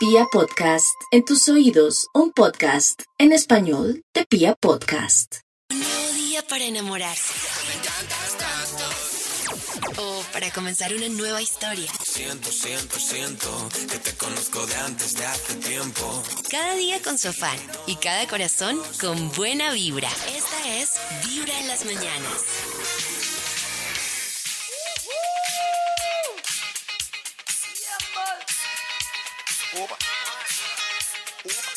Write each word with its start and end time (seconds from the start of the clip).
Pia 0.00 0.24
Podcast, 0.32 0.96
en 1.10 1.26
tus 1.26 1.46
oídos, 1.50 2.06
un 2.14 2.32
podcast 2.32 3.02
en 3.18 3.32
español 3.32 4.02
de 4.14 4.24
Pia 4.24 4.54
Podcast. 4.54 5.40
Un 5.70 5.78
nuevo 5.78 6.12
día 6.14 6.42
para 6.48 6.64
enamorarse. 6.64 7.34
O 9.98 10.22
para 10.32 10.50
comenzar 10.52 10.94
una 10.94 11.10
nueva 11.10 11.42
historia. 11.42 11.92
Siento, 12.02 12.50
siento, 12.50 12.98
siento 12.98 13.68
que 13.90 13.98
te 13.98 14.16
conozco 14.16 14.66
de 14.66 14.74
antes 14.76 15.18
de 15.18 15.26
hace 15.26 15.56
tiempo. 15.56 16.22
Cada 16.50 16.76
día 16.76 17.02
con 17.02 17.18
su 17.18 17.28
afán 17.28 17.58
y 17.86 17.96
cada 17.96 18.26
corazón 18.26 18.80
con 19.02 19.30
buena 19.32 19.70
vibra. 19.70 20.08
Esta 20.34 20.78
es 20.78 20.94
Vibra 21.26 21.60
en 21.60 21.68
las 21.68 21.84
mañanas. 21.84 22.44
Opa. 29.72 29.94
Opa. 31.44 31.70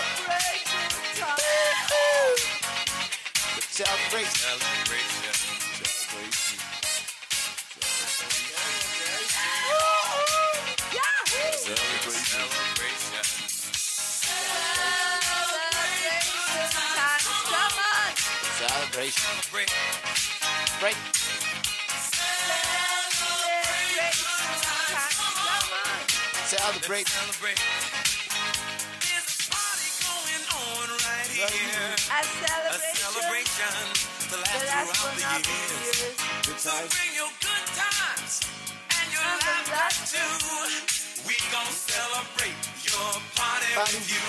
Celebration 0.00 0.88
time. 1.16 1.36
Celebration. 3.68 4.32
Celebration. 4.40 5.29
Party 29.50 29.90
going 30.04 30.44
on 30.52 30.88
right 31.02 31.28
here. 31.30 31.94
A 32.10 32.20
A 32.20 32.24
celebration. 32.24 32.96
celebration 32.98 33.74
to 34.30 34.36
last 34.38 34.66
last 34.66 34.90
throughout 34.94 35.06
one 35.06 35.16
the 35.18 35.26
of 35.26 35.42
the 35.42 35.50
years. 35.50 35.98
years. 35.98 36.16
Good 36.46 36.58
times. 36.58 36.62
So 36.62 36.72
bring 36.94 37.12
your 37.16 37.32
good 37.42 37.66
times 37.74 38.32
and 38.98 39.06
your 39.14 39.22
And 39.24 39.40
the 39.42 39.72
laughter 39.74 40.18
laughter. 40.18 40.18
too. 40.18 41.26
We 41.26 41.36
gon' 41.52 41.72
celebrate 41.72 42.58
your 42.86 43.10
party 43.36 43.70
with 43.76 44.10
you. 44.10 44.24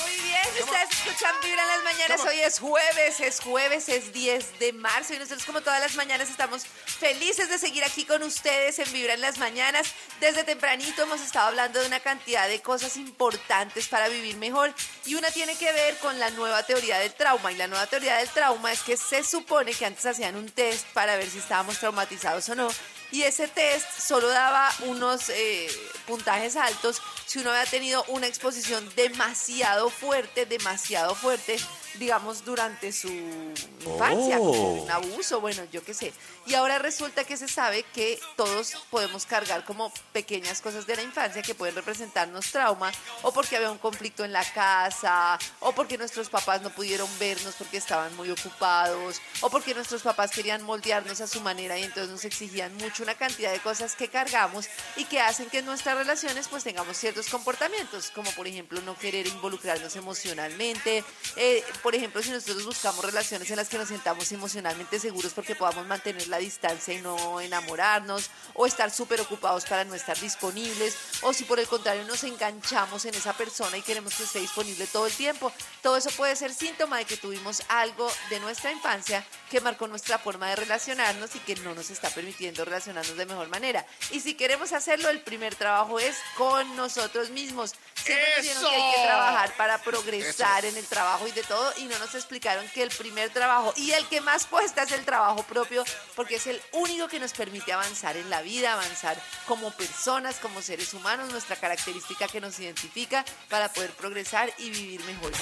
Muy 0.00 0.14
bien, 0.22 0.40
ustedes 0.62 0.90
escuchan 0.92 1.34
Vibra 1.42 1.62
en 1.62 1.68
las 1.68 1.84
mañanas. 1.84 2.20
Hoy 2.26 2.40
es 2.40 2.58
jueves, 2.58 3.20
es 3.20 3.40
jueves, 3.40 3.88
es 3.90 4.12
10 4.12 4.58
de 4.58 4.72
marzo 4.72 5.12
y 5.12 5.18
nosotros 5.18 5.44
como 5.44 5.60
todas 5.60 5.80
las 5.80 5.94
mañanas 5.96 6.30
estamos 6.30 6.64
felices 6.98 7.48
de 7.48 7.58
seguir 7.58 7.84
aquí 7.84 8.04
con 8.04 8.22
ustedes 8.22 8.78
en 8.78 8.92
Vibra 8.92 9.14
en 9.14 9.20
las 9.20 9.38
mañanas. 9.38 9.94
Desde 10.20 10.42
tempranito 10.42 11.02
hemos 11.02 11.20
estado 11.20 11.48
hablando 11.48 11.80
de 11.80 11.86
una 11.86 12.00
cantidad 12.00 12.48
de 12.48 12.60
cosas 12.60 12.96
importantes 12.96 13.86
para 13.88 14.08
vivir 14.08 14.36
mejor 14.36 14.74
y 15.06 15.14
una 15.14 15.30
tiene 15.30 15.56
que 15.56 15.72
ver 15.72 15.96
con 15.98 16.18
la 16.18 16.30
nueva 16.30 16.64
teoría 16.64 16.98
del 16.98 17.14
trauma 17.14 17.52
y 17.52 17.56
la 17.56 17.68
nueva 17.68 17.86
teoría 17.86 18.16
del 18.16 18.28
trauma 18.28 18.72
es 18.72 18.82
que 18.82 18.96
se 18.96 19.22
supone 19.22 19.72
que 19.72 19.86
antes 19.86 20.06
hacían 20.06 20.36
un 20.36 20.50
test 20.50 20.86
para 20.88 21.16
ver 21.16 21.30
si 21.30 21.38
estábamos 21.38 21.78
traumatizados 21.78 22.48
o 22.48 22.54
no 22.56 22.68
y 23.10 23.22
ese 23.22 23.48
test 23.48 23.86
solo 23.98 24.28
daba 24.28 24.70
unos 24.86 25.30
eh, 25.30 25.68
puntajes 26.06 26.56
altos 26.56 27.00
si 27.26 27.38
uno 27.38 27.50
había 27.50 27.70
tenido 27.70 28.04
una 28.08 28.26
exposición 28.26 28.88
demasiado 28.96 29.88
fuerte, 29.88 30.46
demasiado 30.46 31.14
fuerte, 31.14 31.58
digamos, 31.98 32.44
durante 32.44 32.92
su 32.92 33.08
infancia, 33.08 34.38
como 34.38 34.82
un 34.82 34.90
abuso, 34.90 35.40
bueno, 35.40 35.62
yo 35.72 35.82
qué 35.82 35.94
sé. 35.94 36.12
Y 36.46 36.54
ahora 36.54 36.78
resulta 36.78 37.24
que 37.24 37.36
se 37.36 37.48
sabe 37.48 37.82
que 37.94 38.18
todos 38.36 38.74
podemos 38.90 39.26
cargar 39.26 39.64
como 39.64 39.92
pequeñas 40.12 40.60
cosas 40.60 40.86
de 40.86 40.96
la 40.96 41.02
infancia 41.02 41.42
que 41.42 41.54
pueden 41.54 41.74
representarnos 41.74 42.50
trauma, 42.50 42.92
o 43.22 43.32
porque 43.32 43.56
había 43.56 43.70
un 43.70 43.78
conflicto 43.78 44.24
en 44.24 44.32
la 44.32 44.44
casa, 44.52 45.38
o 45.60 45.72
porque 45.72 45.98
nuestros 45.98 46.28
papás 46.28 46.62
no 46.62 46.70
pudieron 46.70 47.08
vernos 47.18 47.54
porque 47.56 47.76
estaban 47.76 48.14
muy 48.16 48.30
ocupados, 48.30 49.20
o 49.40 49.50
porque 49.50 49.74
nuestros 49.74 50.02
papás 50.02 50.30
querían 50.30 50.62
moldearnos 50.62 51.20
a 51.20 51.26
su 51.26 51.40
manera 51.40 51.78
y 51.78 51.84
entonces 51.84 52.10
nos 52.10 52.24
exigían 52.24 52.74
mucho 52.76 53.02
una 53.02 53.14
cantidad 53.14 53.52
de 53.52 53.60
cosas 53.60 53.94
que 53.94 54.08
cargamos 54.08 54.68
y 54.96 55.04
que 55.04 55.20
hacen 55.20 55.50
que 55.50 55.58
en 55.58 55.66
nuestras 55.66 55.96
relaciones 55.96 56.48
pues 56.48 56.64
tengamos 56.64 56.96
ciertos 56.96 57.28
comportamientos, 57.28 58.10
como 58.10 58.30
por 58.32 58.46
ejemplo 58.46 58.80
no 58.82 58.96
querer 58.96 59.26
involucrarnos 59.26 59.96
emocionalmente, 59.96 61.04
eh, 61.36 61.64
por 61.82 61.87
ejemplo 61.94 62.22
si 62.22 62.30
nosotros 62.30 62.64
buscamos 62.64 63.04
relaciones 63.04 63.50
en 63.50 63.56
las 63.56 63.68
que 63.68 63.78
nos 63.78 63.88
sentamos 63.88 64.30
emocionalmente 64.32 64.98
seguros 64.98 65.32
porque 65.32 65.54
podamos 65.54 65.86
mantener 65.86 66.28
la 66.28 66.38
distancia 66.38 66.94
y 66.94 67.00
no 67.00 67.40
enamorarnos, 67.40 68.30
o 68.54 68.66
estar 68.66 68.90
súper 68.90 69.20
ocupados 69.20 69.64
para 69.64 69.84
no 69.84 69.94
estar 69.94 70.18
disponibles, 70.18 70.96
o 71.22 71.32
si 71.32 71.44
por 71.44 71.58
el 71.58 71.66
contrario 71.66 72.04
nos 72.04 72.24
enganchamos 72.24 73.04
en 73.04 73.14
esa 73.14 73.32
persona 73.32 73.76
y 73.76 73.82
queremos 73.82 74.14
que 74.14 74.24
esté 74.24 74.40
disponible 74.40 74.86
todo 74.86 75.06
el 75.06 75.12
tiempo, 75.12 75.52
todo 75.82 75.96
eso 75.96 76.10
puede 76.10 76.36
ser 76.36 76.52
síntoma 76.52 76.98
de 76.98 77.04
que 77.04 77.16
tuvimos 77.16 77.62
algo 77.68 78.10
de 78.30 78.40
nuestra 78.40 78.72
infancia 78.72 79.24
que 79.50 79.60
marcó 79.60 79.88
nuestra 79.88 80.18
forma 80.18 80.48
de 80.48 80.56
relacionarnos 80.56 81.34
y 81.34 81.38
que 81.40 81.56
no 81.56 81.74
nos 81.74 81.90
está 81.90 82.10
permitiendo 82.10 82.64
relacionarnos 82.64 83.16
de 83.16 83.26
mejor 83.26 83.48
manera. 83.48 83.86
Y 84.10 84.20
si 84.20 84.34
queremos 84.34 84.72
hacerlo, 84.72 85.08
el 85.08 85.20
primer 85.20 85.54
trabajo 85.54 85.98
es 85.98 86.16
con 86.36 86.76
nosotros 86.76 87.30
mismos. 87.30 87.74
Siempre 87.94 88.54
nos 88.54 88.70
que 88.70 88.76
hay 88.76 88.94
que 88.94 89.02
trabajar 89.02 89.56
para 89.56 89.78
progresar 89.82 90.64
en 90.64 90.76
el 90.76 90.86
trabajo 90.86 91.26
y 91.26 91.32
de 91.32 91.42
todo, 91.42 91.67
y 91.76 91.84
no 91.84 91.98
nos 91.98 92.14
explicaron 92.14 92.66
que 92.74 92.82
el 92.82 92.90
primer 92.90 93.30
trabajo 93.30 93.72
y 93.76 93.92
el 93.92 94.06
que 94.06 94.20
más 94.20 94.46
cuesta 94.46 94.82
es 94.82 94.92
el 94.92 95.04
trabajo 95.04 95.42
propio, 95.42 95.84
porque 96.14 96.36
es 96.36 96.46
el 96.46 96.60
único 96.72 97.08
que 97.08 97.20
nos 97.20 97.32
permite 97.32 97.72
avanzar 97.72 98.16
en 98.16 98.28
la 98.30 98.42
vida, 98.42 98.72
avanzar 98.72 99.20
como 99.46 99.70
personas, 99.72 100.36
como 100.36 100.62
seres 100.62 100.94
humanos, 100.94 101.30
nuestra 101.30 101.56
característica 101.56 102.28
que 102.28 102.40
nos 102.40 102.58
identifica 102.58 103.24
para 103.48 103.72
poder 103.72 103.90
progresar 103.92 104.52
y 104.58 104.70
vivir 104.70 105.02
mejor. 105.04 105.32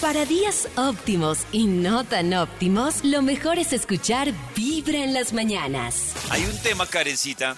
Para 0.00 0.26
días 0.26 0.68
óptimos 0.76 1.46
y 1.52 1.66
no 1.66 2.04
tan 2.04 2.34
óptimos, 2.34 3.02
lo 3.02 3.22
mejor 3.22 3.58
es 3.58 3.72
escuchar 3.72 4.32
Vibra 4.54 4.98
en 4.98 5.14
las 5.14 5.32
mañanas. 5.32 6.12
Hay 6.30 6.44
un 6.44 6.58
tema, 6.62 6.86
Karencita, 6.86 7.56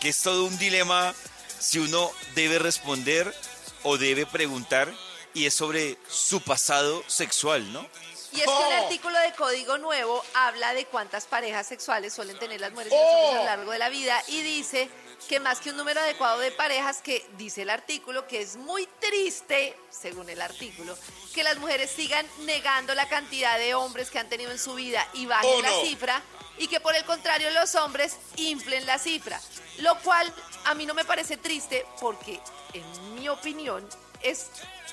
que 0.00 0.10
es 0.10 0.22
todo 0.22 0.44
un 0.44 0.56
dilema 0.58 1.12
si 1.58 1.78
uno 1.78 2.10
debe 2.34 2.58
responder 2.58 3.34
o 3.82 3.98
debe 3.98 4.24
preguntar, 4.24 4.92
y 5.34 5.46
es 5.46 5.54
sobre 5.54 5.96
su 6.08 6.40
pasado 6.42 7.02
sexual, 7.06 7.72
¿no? 7.72 7.86
Y 8.32 8.38
es 8.40 8.44
que 8.44 8.50
un 8.50 8.56
Oh. 8.56 8.84
artículo 8.84 9.18
de 9.18 9.32
Código 9.34 9.78
Nuevo 9.78 10.22
habla 10.34 10.72
de 10.74 10.86
cuántas 10.86 11.24
parejas 11.26 11.66
sexuales 11.66 12.12
suelen 12.14 12.38
tener 12.38 12.60
las 12.60 12.70
mujeres 12.70 12.92
y 12.92 12.96
los 12.96 13.04
hombres 13.04 13.34
a 13.34 13.38
lo 13.38 13.44
largo 13.44 13.72
de 13.72 13.78
la 13.78 13.88
vida 13.88 14.22
y 14.28 14.40
dice 14.42 14.88
que 15.28 15.40
más 15.40 15.58
que 15.60 15.70
un 15.70 15.76
número 15.76 16.00
adecuado 16.00 16.38
de 16.38 16.50
parejas, 16.52 17.02
que 17.02 17.26
dice 17.36 17.62
el 17.62 17.70
artículo, 17.70 18.26
que 18.26 18.40
es 18.40 18.56
muy 18.56 18.86
triste, 19.00 19.76
según 19.90 20.30
el 20.30 20.40
artículo, 20.40 20.96
que 21.34 21.42
las 21.42 21.58
mujeres 21.58 21.90
sigan 21.90 22.26
negando 22.40 22.94
la 22.94 23.08
cantidad 23.08 23.58
de 23.58 23.74
hombres 23.74 24.10
que 24.10 24.18
han 24.18 24.28
tenido 24.28 24.50
en 24.52 24.58
su 24.58 24.74
vida 24.74 25.06
y 25.12 25.26
bajen 25.26 25.50
Oh, 25.52 25.62
la 25.62 25.72
cifra, 25.82 26.22
y 26.56 26.68
que 26.68 26.80
por 26.80 26.94
el 26.94 27.04
contrario 27.04 27.50
los 27.50 27.74
hombres 27.74 28.16
inflen 28.36 28.86
la 28.86 28.98
cifra. 28.98 29.40
Lo 29.78 29.98
cual 30.00 30.32
a 30.66 30.74
mí 30.74 30.86
no 30.86 30.94
me 30.94 31.04
parece 31.04 31.36
triste 31.36 31.84
porque, 32.00 32.40
en 32.72 33.14
mi 33.14 33.28
opinión, 33.28 33.86
es 34.22 34.46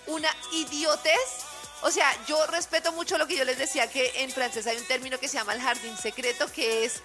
una 0.07 0.29
idiotez. 0.53 1.19
O 1.81 1.91
sea, 1.91 2.11
yo 2.25 2.45
respeto 2.47 2.91
mucho 2.91 3.17
lo 3.17 3.27
que 3.27 3.35
yo 3.37 3.43
les 3.45 3.57
decía, 3.57 3.89
que 3.89 4.11
en 4.23 4.31
francés 4.31 4.65
hay 4.67 4.77
un 4.77 4.85
término 4.87 5.19
que 5.19 5.27
se 5.27 5.37
llama 5.37 5.53
el 5.53 5.61
jardín 5.61 5.95
secreto, 5.97 6.51
que 6.51 6.85
es 6.85 7.01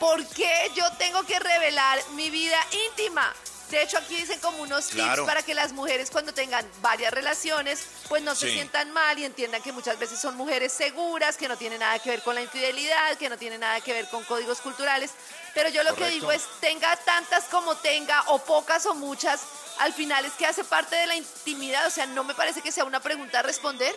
¿por 0.00 0.26
qué 0.28 0.70
yo 0.74 0.84
tengo 0.98 1.22
que 1.24 1.38
revelar 1.38 1.98
mi 2.12 2.30
vida 2.30 2.58
íntima? 2.88 3.34
De 3.70 3.82
hecho, 3.82 3.98
aquí 3.98 4.14
dicen 4.14 4.38
como 4.38 4.62
unos 4.62 4.86
Claro. 4.86 5.22
tips 5.22 5.26
para 5.26 5.42
que 5.42 5.52
las 5.52 5.72
mujeres 5.72 6.10
cuando 6.10 6.32
tengan 6.32 6.64
varias 6.82 7.12
relaciones, 7.12 7.84
pues 8.08 8.22
no 8.22 8.36
se 8.36 8.48
sientan 8.52 8.92
mal 8.92 9.18
y 9.18 9.24
entiendan 9.24 9.60
que 9.60 9.72
muchas 9.72 9.98
veces 9.98 10.20
son 10.20 10.36
mujeres 10.36 10.72
seguras, 10.72 11.36
que 11.36 11.48
no 11.48 11.56
tiene 11.56 11.76
nada 11.76 11.98
que 11.98 12.10
ver 12.10 12.22
con 12.22 12.36
la 12.36 12.42
infidelidad, 12.42 13.16
que 13.18 13.28
no 13.28 13.36
tiene 13.36 13.58
nada 13.58 13.80
que 13.80 13.92
ver 13.92 14.08
con 14.08 14.22
códigos 14.22 14.60
culturales. 14.60 15.10
Pero 15.52 15.68
yo 15.70 15.82
lo 15.82 15.96
que 15.96 16.08
digo 16.10 16.30
es, 16.30 16.42
tenga 16.60 16.94
tantas 16.98 17.44
como 17.44 17.74
tenga, 17.78 18.22
o 18.28 18.38
pocas 18.38 18.86
o 18.86 18.94
muchas, 18.94 19.40
al 19.78 19.92
final 19.92 20.24
es 20.24 20.32
que 20.34 20.46
hace 20.46 20.64
parte 20.64 20.96
de 20.96 21.06
la 21.06 21.14
intimidad. 21.16 21.86
O 21.86 21.90
sea, 21.90 22.06
no 22.06 22.24
me 22.24 22.34
parece 22.34 22.62
que 22.62 22.72
sea 22.72 22.84
una 22.84 23.00
pregunta 23.00 23.40
a 23.40 23.42
responder. 23.42 23.94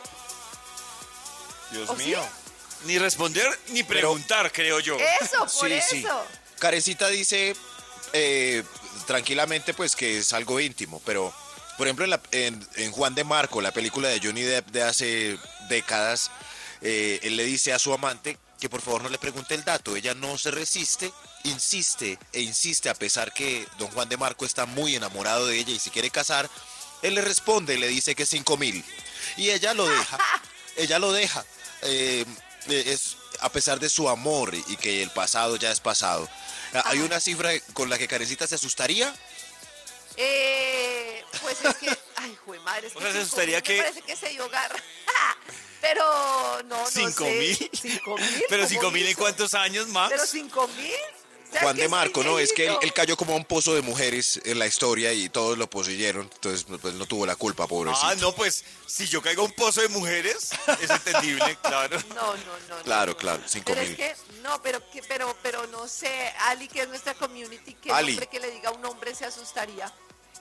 Dios 1.71 1.95
mío. 1.97 2.21
ni 2.85 2.97
responder 2.97 3.47
ni 3.69 3.83
preguntar, 3.83 4.51
creo 4.51 4.79
yo. 4.79 4.97
Eso, 5.21 5.39
por 5.39 5.49
Sí, 5.69 5.73
eso. 5.73 5.89
sí. 5.89 6.05
Carecita 6.59 7.07
dice 7.09 7.55
eh, 8.13 8.63
tranquilamente 9.05 9.73
pues 9.73 9.95
que 9.95 10.17
es 10.19 10.33
algo 10.33 10.59
íntimo, 10.59 11.01
pero 11.05 11.33
por 11.77 11.87
ejemplo 11.87 12.05
en, 12.05 12.11
la- 12.11 12.21
en- 12.31 12.67
en 12.77 12.91
Juan 12.91 13.13
de 13.15 13.23
Marco, 13.23 13.61
la 13.61 13.71
película 13.71 14.07
de 14.09 14.19
Johnny 14.23 14.41
Depp 14.41 14.67
de 14.69 14.81
hace 14.83 15.37
décadas, 15.67 16.31
eh, 16.81 17.19
él 17.23 17.35
le 17.37 17.43
dice 17.43 17.71
a 17.73 17.79
su 17.79 17.93
amante 17.93 18.37
que 18.59 18.69
por 18.69 18.81
favor 18.81 19.03
no 19.03 19.09
le 19.09 19.17
pregunte 19.19 19.53
el 19.55 19.63
dato. 19.63 19.95
Ella 19.95 20.13
no 20.15 20.37
se 20.37 20.49
resiste, 20.51 21.11
insiste 21.43 22.17
e 22.33 22.41
insiste 22.41 22.89
a 22.89 22.93
pesar 22.93 23.33
que 23.33 23.67
don 23.77 23.89
Juan 23.91 24.09
de 24.09 24.17
Marco 24.17 24.45
está 24.45 24.65
muy 24.65 24.95
enamorado 24.95 25.47
de 25.47 25.57
ella 25.59 25.71
y 25.73 25.79
se 25.79 25.91
quiere 25.91 26.09
casar. 26.11 26.49
Él 27.01 27.15
le 27.15 27.21
responde 27.21 27.75
y 27.75 27.77
le 27.77 27.87
dice 27.87 28.13
que 28.15 28.23
es 28.23 28.29
5 28.29 28.57
mil. 28.57 28.83
Y 29.37 29.49
ella 29.51 29.73
lo 29.73 29.87
deja. 29.87 30.17
ella 30.77 30.99
lo 30.99 31.11
deja. 31.11 31.45
Eh, 31.83 32.25
eh, 32.67 32.83
es 32.87 33.15
a 33.41 33.49
pesar 33.49 33.79
de 33.79 33.89
su 33.89 34.09
amor 34.09 34.53
y 34.53 34.75
que 34.77 35.01
el 35.01 35.11
pasado 35.11 35.55
ya 35.55 35.71
es 35.71 35.79
pasado. 35.79 36.27
Ah, 36.73 36.83
¿Hay 36.87 36.99
una 36.99 37.19
cifra 37.19 37.51
con 37.73 37.89
la 37.89 37.97
que 37.97 38.07
Carecita 38.07 38.45
se 38.47 38.55
asustaría? 38.55 39.13
Eh, 40.17 41.23
pues 41.41 41.57
es 41.63 41.75
que, 41.75 41.89
ay, 42.17 42.37
jue 42.45 42.59
madre, 42.59 42.87
es 42.87 42.95
O 42.95 42.99
que 42.99 43.05
sea, 43.05 43.13
¿se 43.13 43.19
asustaría 43.21 43.61
que- 43.61 43.77
Me 43.77 43.83
parece 43.83 44.01
que 44.01 44.15
se 44.15 44.29
dio 44.29 44.49
garra. 44.49 44.75
Pero 45.81 46.03
no, 46.65 46.77
no 46.81 46.85
¿Cinco 46.91 47.23
sé. 47.23 47.31
mil? 47.39 47.69
¿Cinco 47.73 48.17
mil? 48.17 48.43
Pero 48.49 48.63
¿Cómo 48.63 48.69
cinco 48.69 48.91
mil 48.91 49.03
en 49.03 49.09
hizo? 49.11 49.19
cuántos 49.19 49.53
años, 49.53 49.87
Max? 49.87 50.09
¿Pero 50.09 50.25
cinco 50.27 50.67
mil? 50.75 50.93
Juan 51.61 51.75
de 51.75 51.85
es 51.85 51.89
Marco, 51.89 52.23
no, 52.23 52.39
es 52.39 52.53
que 52.53 52.67
él, 52.67 52.93
cayó 52.93 53.17
como 53.17 53.33
a 53.33 53.35
un 53.35 53.45
pozo 53.45 53.73
de 53.73 53.81
mujeres 53.81 54.39
en 54.45 54.59
la 54.59 54.67
historia 54.67 55.13
y 55.13 55.29
todos 55.29 55.57
lo 55.57 55.69
poseyeron, 55.69 56.29
entonces 56.31 56.65
pues 56.81 56.93
no 56.93 57.05
tuvo 57.05 57.25
la 57.25 57.35
culpa, 57.35 57.67
pobrecito. 57.67 58.05
Ah, 58.05 58.15
no, 58.15 58.33
pues 58.33 58.63
si 58.85 59.07
yo 59.07 59.21
caigo 59.21 59.41
a 59.41 59.45
un 59.45 59.53
pozo 59.53 59.81
de 59.81 59.89
mujeres, 59.89 60.49
es 60.81 60.89
entendible, 60.89 61.57
claro. 61.63 61.97
No, 62.09 62.33
no, 62.35 62.75
no. 62.77 62.83
Claro, 62.83 63.13
no, 63.13 63.17
claro, 63.17 63.39
no. 63.39 63.47
cinco 63.47 63.73
pero 63.73 63.81
mil. 63.81 63.91
Es 63.91 63.97
que, 63.97 64.15
no, 64.41 64.61
pero, 64.61 64.79
que, 64.91 65.01
pero, 65.03 65.35
pero 65.41 65.65
no 65.67 65.87
sé, 65.87 66.33
Ali, 66.39 66.67
que 66.67 66.81
es 66.81 66.87
nuestra 66.87 67.13
community, 67.15 67.73
que 67.75 67.91
hombre 67.91 68.27
que 68.27 68.39
le 68.39 68.51
diga 68.51 68.69
a 68.69 68.73
un 68.73 68.85
hombre 68.85 69.15
se 69.15 69.25
asustaría. 69.25 69.91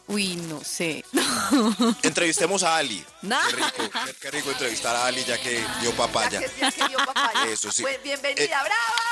Uy, 0.08 0.36
no 0.36 0.64
sé. 0.64 1.04
Entrevistemos 2.02 2.62
a 2.62 2.76
Ali. 2.76 3.04
No. 3.22 3.38
Qué 3.48 3.56
rico, 3.56 3.90
qué, 4.20 4.30
rico 4.30 4.50
entrevistar 4.50 4.96
a 4.96 5.06
Ali 5.06 5.22
ya 5.24 5.38
que 5.38 5.62
dio 5.80 5.90
Ya 5.90 5.96
papaya. 5.96 6.40
que, 6.40 6.50
ya 6.60 6.70
que 6.72 6.88
dio 6.88 6.98
papaya. 7.04 7.46
Eso 7.46 7.70
sí. 7.70 7.82
Pues, 7.82 8.02
bienvenida, 8.02 8.42
Eh, 8.44 8.48
brava. 8.48 9.07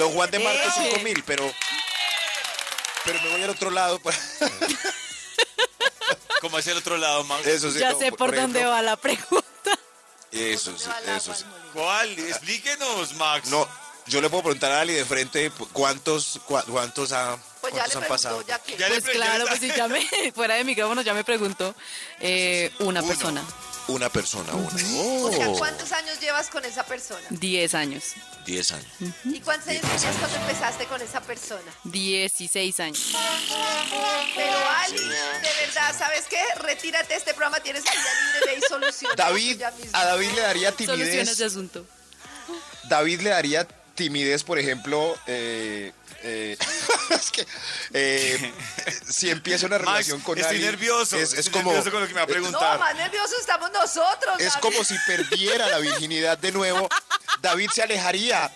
Don 0.00 0.12
Juan 0.14 0.30
de 0.30 0.38
Marco 0.38 0.62
Eh. 0.66 0.72
5 0.90 0.98
mil, 1.00 1.22
pero. 1.24 1.52
Pero 3.04 3.20
me 3.22 3.30
voy 3.32 3.42
al 3.42 3.50
otro 3.50 3.70
lado. 3.70 3.98
pues. 4.00 4.16
Como 6.40 6.56
hacia 6.56 6.72
el 6.72 6.78
otro 6.78 6.96
lado, 6.96 7.22
Max. 7.24 7.46
Eso 7.46 7.70
sí. 7.70 7.78
ya 7.78 7.92
no, 7.92 7.98
sé 7.98 8.12
por, 8.12 8.34
dónde 8.34 8.60
ejemplo, 8.60 8.70
va 8.70 8.80
la 8.82 8.96
pregunta. 8.96 9.44
Eso 10.32 10.76
sí, 10.78 10.84
¿Dónde 10.84 10.88
va 10.88 11.00
la 11.12 11.16
eso 11.18 11.34
sí. 11.34 11.44
¿Cuál? 11.74 12.18
Explíquenos, 12.18 13.14
Max. 13.14 13.48
No, 13.50 13.68
yo 14.06 14.22
le 14.22 14.30
puedo 14.30 14.44
preguntar 14.44 14.72
a 14.72 14.80
Ali 14.80 14.94
de 14.94 15.04
frente 15.04 15.52
cuántos, 15.72 16.40
cua- 16.48 16.64
cuántos, 16.64 17.12
ha- 17.12 17.36
Pues 17.60 17.72
cuántos 17.74 17.96
han 17.96 18.00
preguntó, 18.00 18.08
pasado. 18.08 18.42
ya 18.46 18.58
que. 18.58 18.76
Ya 18.78 18.88
le 18.88 19.02
Pues 19.02 19.16
claro, 19.16 19.44
pues 19.46 19.60
si 19.60 19.68
ya 19.68 19.86
me, 19.86 20.08
fuera 20.34 20.54
de 20.54 20.64
micrófono 20.64 21.02
ya 21.02 21.12
me 21.12 21.24
preguntó. 21.24 21.74
Eh, 22.20 22.72
una 22.78 23.00
Uno. 23.00 23.08
persona, 23.08 23.44
Una 23.88 24.08
persona, 24.08 24.52
una. 24.52 24.66
O 25.24 25.32
sea, 25.32 25.48
Oh, 25.50 25.58
¿cuántos 25.58 25.90
años 25.92 26.20
llevas 26.20 26.48
con 26.48 26.64
esa 26.64 26.84
persona? 26.84 27.26
10 27.30 27.74
años, 27.74 28.04
10 28.46 28.72
años. 28.72 28.86
¿Y 29.24 29.40
cuántos 29.40 29.68
años 29.68 29.82
tenías 29.82 30.16
cuando 30.16 30.36
empezaste 30.36 30.84
con 30.86 31.02
esa 31.02 31.20
persona? 31.20 31.72
16 31.84 32.80
años. 32.80 33.12
Pero 34.36 34.52
Ali, 34.84 34.96
de 34.98 35.66
verdad, 35.66 35.94
¿sabes 35.98 36.24
qué? 36.28 36.40
Retírate 36.60 37.08
de 37.08 37.16
este 37.16 37.32
programa, 37.34 37.60
tienes 37.60 37.82
vida 37.82 37.92
libre, 38.34 38.52
ve 38.54 38.58
y 38.64 38.68
soluciona. 38.68 39.14
David, 39.16 39.58
ya 39.58 39.70
mismo. 39.72 39.90
a 39.98 40.04
David 40.04 40.30
le 40.34 40.40
daría 40.40 40.72
timidez. 40.72 41.28
ese 41.28 41.44
asunto. 41.44 41.84
David 42.84 43.20
le 43.20 43.30
daría 43.30 43.66
timidez, 44.04 44.44
por 44.44 44.58
ejemplo, 44.58 45.18
eh, 45.26 45.92
eh, 46.22 46.56
es 47.10 47.30
que 47.30 47.46
eh, 47.92 48.52
si 49.10 49.28
empieza 49.28 49.66
una 49.66 49.76
Max, 49.78 49.86
relación 49.88 50.20
con 50.22 50.38
estoy 50.38 50.56
Ali, 50.56 50.64
nervioso. 50.64 51.16
es, 51.18 51.34
es 51.34 51.40
estoy 51.40 51.52
como 51.52 51.72
nervioso 51.72 51.90
con 51.90 52.00
lo 52.00 52.08
que 52.08 52.14
me 52.14 52.20
va 52.20 52.24
a 52.24 52.26
No, 52.26 52.32
preguntar. 52.32 52.78
más 52.78 52.94
nerviosos 52.96 53.38
estamos 53.40 53.70
nosotros. 53.72 54.36
es 54.38 54.48
David. 54.54 54.60
como 54.62 54.84
si 54.84 54.94
perdiera 55.06 55.68
la 55.68 55.78
virginidad 55.80 56.38
de 56.38 56.50
nuevo. 56.52 56.88
David 57.42 57.68
se 57.74 57.82
alejaría 57.82 58.50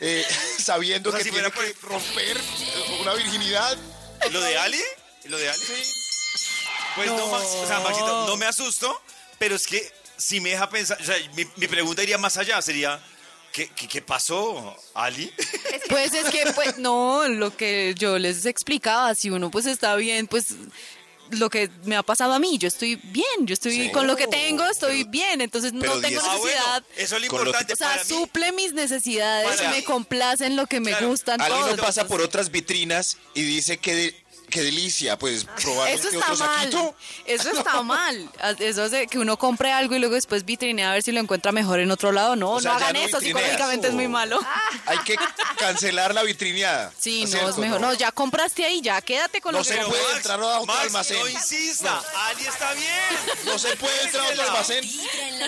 eh, 0.00 0.24
sabiendo 0.58 1.10
O 1.10 1.12
sea, 1.12 1.18
que 1.18 1.24
si 1.24 1.30
tiene 1.30 1.50
que 1.50 1.76
romper 1.82 2.36
eh, 2.38 2.98
una 3.02 3.12
virginidad. 3.12 3.76
¿Lo 4.30 4.40
de 4.40 4.56
Ali? 4.56 4.80
¿Lo 5.24 5.36
de 5.36 5.50
Ali? 5.50 5.62
Pues 6.94 7.08
no, 7.08 7.26
Max, 7.26 7.44
o 7.56 7.66
sea, 7.66 7.80
Maxito, 7.80 8.26
no 8.26 8.36
me 8.38 8.46
asusto, 8.46 8.98
pero 9.38 9.56
es 9.56 9.66
que 9.66 9.92
si 10.16 10.40
me 10.40 10.50
deja 10.50 10.70
pensar, 10.70 10.98
o 10.98 11.04
sea, 11.04 11.16
mi, 11.34 11.46
mi 11.56 11.66
pregunta 11.68 12.02
iría 12.02 12.16
más 12.16 12.38
allá, 12.38 12.62
sería, 12.62 12.98
¿qué, 13.56 13.70
qué, 13.74 13.88
qué 13.88 14.02
pasó, 14.02 14.76
Ali? 14.92 15.32
Pues 15.88 16.12
es 16.12 16.26
que, 16.30 16.52
pues, 16.54 16.76
no, 16.76 17.26
lo 17.26 17.56
que 17.56 17.94
yo 17.98 18.18
les 18.18 18.44
explicaba, 18.44 19.14
si 19.14 19.30
uno 19.30 19.50
pues 19.50 19.64
está 19.64 19.96
bien, 19.96 20.26
pues 20.26 20.48
lo 21.30 21.48
que 21.50 21.70
me 21.84 21.96
ha 21.96 22.02
pasado 22.02 22.34
a 22.34 22.38
mí, 22.38 22.58
yo 22.58 22.68
estoy 22.68 22.96
bien, 22.96 23.46
yo 23.46 23.54
estoy 23.54 23.72
Sí. 23.86 23.90
con 23.90 24.06
lo 24.06 24.14
que 24.14 24.26
tengo, 24.28 24.64
estoy 24.66 24.98
Pero- 25.04 25.10
bien, 25.10 25.40
entonces 25.40 25.72
no 25.72 25.80
tengo 25.80 25.96
diez- 26.00 26.20
Ah, 26.22 26.36
bueno, 26.36 26.44
necesidad. 26.44 26.84
eso 26.96 27.16
es 27.16 27.22
lo 27.22 27.28
Con 27.28 27.38
lo 27.38 27.44
que- 27.44 27.48
importante 27.48 27.72
O 27.72 27.76
sea, 27.76 27.88
para 27.92 28.04
mí. 28.04 28.08
suple 28.08 28.52
mis 28.52 28.72
necesidades, 28.74 29.56
Para- 29.56 29.70
me 29.70 29.82
complacen 29.84 30.54
lo 30.54 30.66
que 30.66 30.78
me 30.80 30.92
gustan, 31.00 31.40
Ali 31.40 31.50
todo. 31.54 31.76
no 31.76 31.82
pasa 31.82 32.06
por 32.06 32.20
otras 32.20 32.50
vitrinas 32.52 33.16
y 33.34 33.42
dice 33.42 33.78
que 33.78 34.14
qué 34.50 34.62
delicia, 34.62 35.18
pues 35.18 35.44
probar 35.62 35.88
Eso 35.88 36.08
está 36.08 36.32
otro 36.32 36.36
mal. 36.46 36.58
saquito. 36.60 36.94
Eso 37.26 37.50
está 37.50 37.82
mal. 37.82 38.30
Eso 38.58 38.84
hace 38.84 39.06
que 39.06 39.18
uno 39.18 39.36
compre 39.38 39.72
algo 39.72 39.94
y 39.94 39.98
luego 39.98 40.14
después 40.14 40.44
vitrinea 40.44 40.90
a 40.90 40.94
ver 40.94 41.02
si 41.02 41.12
lo 41.12 41.20
encuentra 41.20 41.52
mejor 41.52 41.80
en 41.80 41.90
otro 41.90 42.12
lado. 42.12 42.36
No, 42.36 42.52
O 42.52 42.60
sea, 42.60 42.72
no 42.72 42.76
hagan 42.78 42.92
no 42.94 42.98
eso. 43.00 43.18
vitrineas. 43.18 43.40
Psicológicamente 43.42 43.88
es 43.88 43.94
muy 43.94 44.08
malo. 44.08 44.40
Hay 44.86 44.98
que 44.98 45.16
cancelar 45.58 46.14
la 46.14 46.22
vitrineada. 46.22 46.92
Sí, 46.98 47.22
no, 47.22 47.26
¿cierto? 47.28 47.50
es 47.50 47.56
mejor. 47.58 47.80
No, 47.80 47.92
ya 47.94 48.12
compraste 48.12 48.64
ahí, 48.64 48.80
ya 48.80 49.00
quédate 49.02 49.40
con 49.40 49.52
No 49.52 49.58
lo 49.58 49.64
se 49.64 49.72
que 49.72 49.78
Pero 49.78 49.88
puede 49.90 50.02
Max, 50.04 50.16
entrar 50.16 50.40
a 50.40 50.44
otro 50.46 50.66
Max, 50.66 50.80
almacén. 50.86 51.18
no 51.18 51.28
insista, 51.28 52.02
Ali 52.28 52.46
está 52.46 52.72
bien. 52.74 52.90
No 53.44 53.58
se 53.58 53.76
puede 53.76 54.02
entrar 54.02 54.26
a 54.26 54.30
otro 54.30 54.42
almacén. 54.42 54.84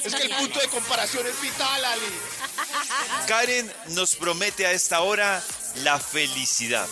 Es 0.05 0.15
que 0.15 0.23
el 0.25 0.35
punto 0.35 0.61
de 0.61 0.69
comparación 0.69 1.27
es 1.27 1.41
vital, 1.41 1.85
Ali. 1.85 2.07
Karen 3.27 3.73
nos 3.89 4.15
promete 4.17 4.67
a 4.67 4.73
esta 4.73 5.01
hora 5.01 5.43
la 5.83 5.99
felicidad. 5.99 6.87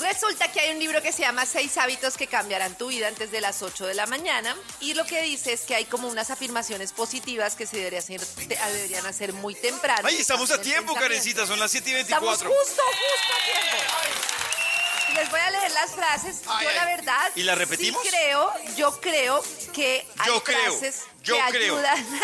Resulta 0.00 0.50
que 0.52 0.60
hay 0.60 0.70
un 0.72 0.78
libro 0.78 1.00
que 1.02 1.12
se 1.12 1.20
llama 1.22 1.46
Seis 1.46 1.76
hábitos 1.78 2.16
que 2.16 2.26
cambiarán 2.26 2.76
tu 2.76 2.88
vida 2.88 3.08
antes 3.08 3.30
de 3.30 3.40
las 3.40 3.62
8 3.62 3.86
de 3.86 3.94
la 3.94 4.06
mañana 4.06 4.54
y 4.80 4.94
lo 4.94 5.04
que 5.06 5.22
dice 5.22 5.52
es 5.52 5.62
que 5.62 5.74
hay 5.74 5.84
como 5.86 6.08
unas 6.08 6.30
afirmaciones 6.30 6.92
positivas 6.92 7.54
que 7.54 7.66
se 7.66 7.76
deberían 7.78 8.02
hacer, 8.02 8.20
te- 8.48 8.56
deberían 8.56 9.06
hacer 9.06 9.32
muy 9.32 9.54
temprano. 9.54 10.02
Ay, 10.06 10.16
estamos 10.16 10.50
a 10.50 10.60
tiempo. 10.60 10.94
Karencita, 10.94 11.46
son 11.46 11.58
las 11.58 11.70
7 11.70 11.90
y 11.90 11.94
Estamos 11.94 12.38
24. 12.40 12.50
justo, 12.50 12.82
justo 12.82 13.32
a 13.32 13.44
tiempo. 13.44 15.20
Les 15.20 15.30
voy 15.30 15.40
a 15.40 15.50
leer 15.50 15.70
las 15.72 15.90
frases. 15.92 16.40
Ay, 16.46 16.66
yo 16.66 16.72
la 16.72 16.84
verdad 16.84 17.30
¿Y 17.34 17.42
la 17.42 17.54
repetimos? 17.54 18.02
sí 18.02 18.08
creo, 18.10 18.52
yo 18.76 19.00
creo 19.00 19.42
que 19.72 20.06
hay 20.18 20.26
Yo 20.26 20.42
creo, 20.44 20.58
frases 20.78 21.02
yo 21.22 21.36
que 21.46 21.50
creo. 21.52 21.74
ayudan 21.76 22.20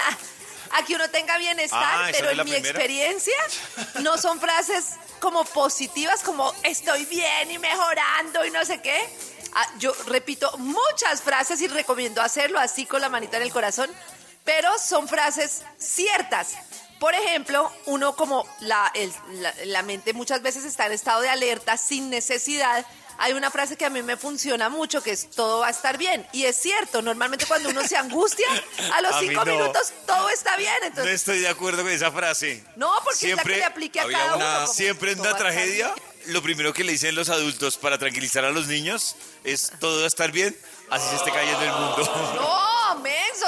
a 0.72 0.84
que 0.84 0.94
uno 0.94 1.08
tenga 1.10 1.38
bienestar, 1.38 1.82
Ah, 2.04 2.10
¿esa 2.10 2.18
pero 2.18 2.30
en 2.32 2.36
mi 2.38 2.42
primera? 2.52 2.68
experiencia 2.70 3.34
no 4.00 4.18
son 4.18 4.40
frases 4.40 4.84
como 5.22 5.44
positivas, 5.44 6.20
como 6.24 6.52
estoy 6.64 7.04
bien 7.04 7.48
y 7.52 7.58
mejorando 7.58 8.44
y 8.44 8.50
no 8.50 8.64
sé 8.64 8.82
qué. 8.82 8.98
Ah, 9.54 9.66
yo 9.78 9.94
repito 10.06 10.50
muchas 10.58 11.22
frases 11.22 11.60
y 11.60 11.68
recomiendo 11.68 12.20
hacerlo 12.20 12.58
así 12.58 12.86
con 12.86 13.00
la 13.00 13.08
manita 13.08 13.36
en 13.36 13.44
el 13.44 13.52
corazón, 13.52 13.88
pero 14.44 14.76
son 14.80 15.06
frases 15.06 15.62
ciertas. 15.78 16.54
Por 16.98 17.14
ejemplo, 17.14 17.70
uno 17.86 18.16
como 18.16 18.44
la, 18.60 18.92
la 19.66 19.82
mente 19.82 20.12
muchas 20.12 20.42
veces 20.42 20.64
está 20.64 20.86
en 20.86 20.92
estado 20.92 21.20
de 21.20 21.28
alerta 21.28 21.76
sin 21.76 22.10
necesidad. 22.10 22.84
Hay 23.18 23.32
una 23.34 23.50
frase 23.50 23.76
que 23.76 23.84
a 23.84 23.90
mí 23.90 24.02
me 24.02 24.16
funciona 24.16 24.68
mucho, 24.68 25.02
que 25.02 25.12
es 25.12 25.30
todo 25.30 25.60
va 25.60 25.68
a 25.68 25.70
estar 25.70 25.96
bien. 25.98 26.26
Y 26.32 26.44
es 26.44 26.56
cierto, 26.56 27.02
normalmente 27.02 27.46
cuando 27.46 27.68
uno 27.70 27.86
se 27.86 27.96
angustia, 27.96 28.46
a 28.92 29.00
los 29.00 29.12
A 29.16 29.20
cinco 29.20 29.44
no. 29.44 29.52
minutos 29.52 29.92
todo 30.06 30.28
está 30.30 30.56
bien. 30.56 30.72
No 30.80 30.86
Entonces, 30.88 31.14
estoy 31.14 31.38
de 31.40 31.48
acuerdo 31.48 31.82
con 31.82 31.92
esa 31.92 32.10
frase. 32.10 32.64
no, 32.76 32.90
porque 33.04 33.30
es 33.30 33.36
la 33.36 33.42
que 33.42 33.48
Siempre 33.50 33.56
le 33.58 33.64
aplique 33.64 34.00
a 34.00 34.08
cada 34.08 34.36
una- 34.36 34.58
uno. 34.60 34.66
Siempre 34.66 35.12
en 35.12 35.20
una 35.20 35.36
tragedia, 35.36 35.94
lo 36.26 36.42
primero 36.42 36.72
que 36.72 36.84
le 36.84 36.92
dicen 36.92 37.14
los 37.14 37.28
adultos 37.28 37.76
para 37.76 37.98
tranquilizar 37.98 38.44
a 38.44 38.50
los 38.50 38.66
niños 38.66 39.16
es 39.44 39.70
todo 39.80 39.98
va 39.98 40.04
a 40.04 40.08
estar 40.08 40.30
bien, 40.32 40.56
así 40.90 41.08
se 41.10 41.16
esté 41.16 41.30
cayendo 41.32 41.62
el 41.62 41.72
mundo. 41.72 42.32
No, 42.36 42.71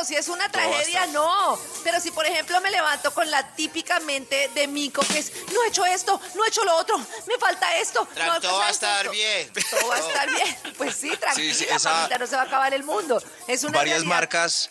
si 0.03 0.17
es 0.17 0.29
una 0.29 0.51
tragedia, 0.51 1.07
no. 1.09 1.59
Pero 1.85 2.01
si, 2.01 2.11
por 2.11 2.25
ejemplo, 2.27 2.61
me 2.63 2.71
levanto 2.71 3.13
con 3.13 3.31
la 3.31 3.55
típica 3.55 4.01
mente 4.01 4.51
de 4.55 4.67
mico, 4.67 5.03
que 5.13 5.19
es, 5.19 5.31
no 5.53 5.63
he 5.65 5.69
hecho 5.69 5.85
esto, 5.85 6.21
no 6.35 6.45
he 6.45 6.49
hecho 6.49 6.65
lo 6.65 6.75
otro, 6.77 6.99
me 6.99 7.37
falta 7.39 7.77
esto. 7.77 8.09
Tra- 8.15 8.27
no 8.27 8.37
he 8.37 8.41
todo 8.41 8.59
va 8.59 8.67
a 8.69 8.71
estar 8.71 9.01
esto". 9.07 9.13
bien. 9.13 9.53
Todo 9.71 9.89
va 9.89 9.97
a 9.97 9.99
estar 9.99 10.31
bien. 10.31 10.57
Pues 10.79 10.97
sí, 10.97 11.17
tranquila, 11.17 11.55
Sí, 11.55 11.65
sí, 11.65 11.67
esa- 11.71 11.93
mamita, 11.93 12.19
no 12.19 12.27
se 12.27 12.35
va 12.37 12.43
a 12.43 12.47
acabar 12.47 12.73
el 12.75 12.83
mundo. 12.83 13.23
Es 13.47 13.63
una 13.65 13.77
Varias 13.79 13.99
realidad. 13.99 14.15
marcas 14.17 14.71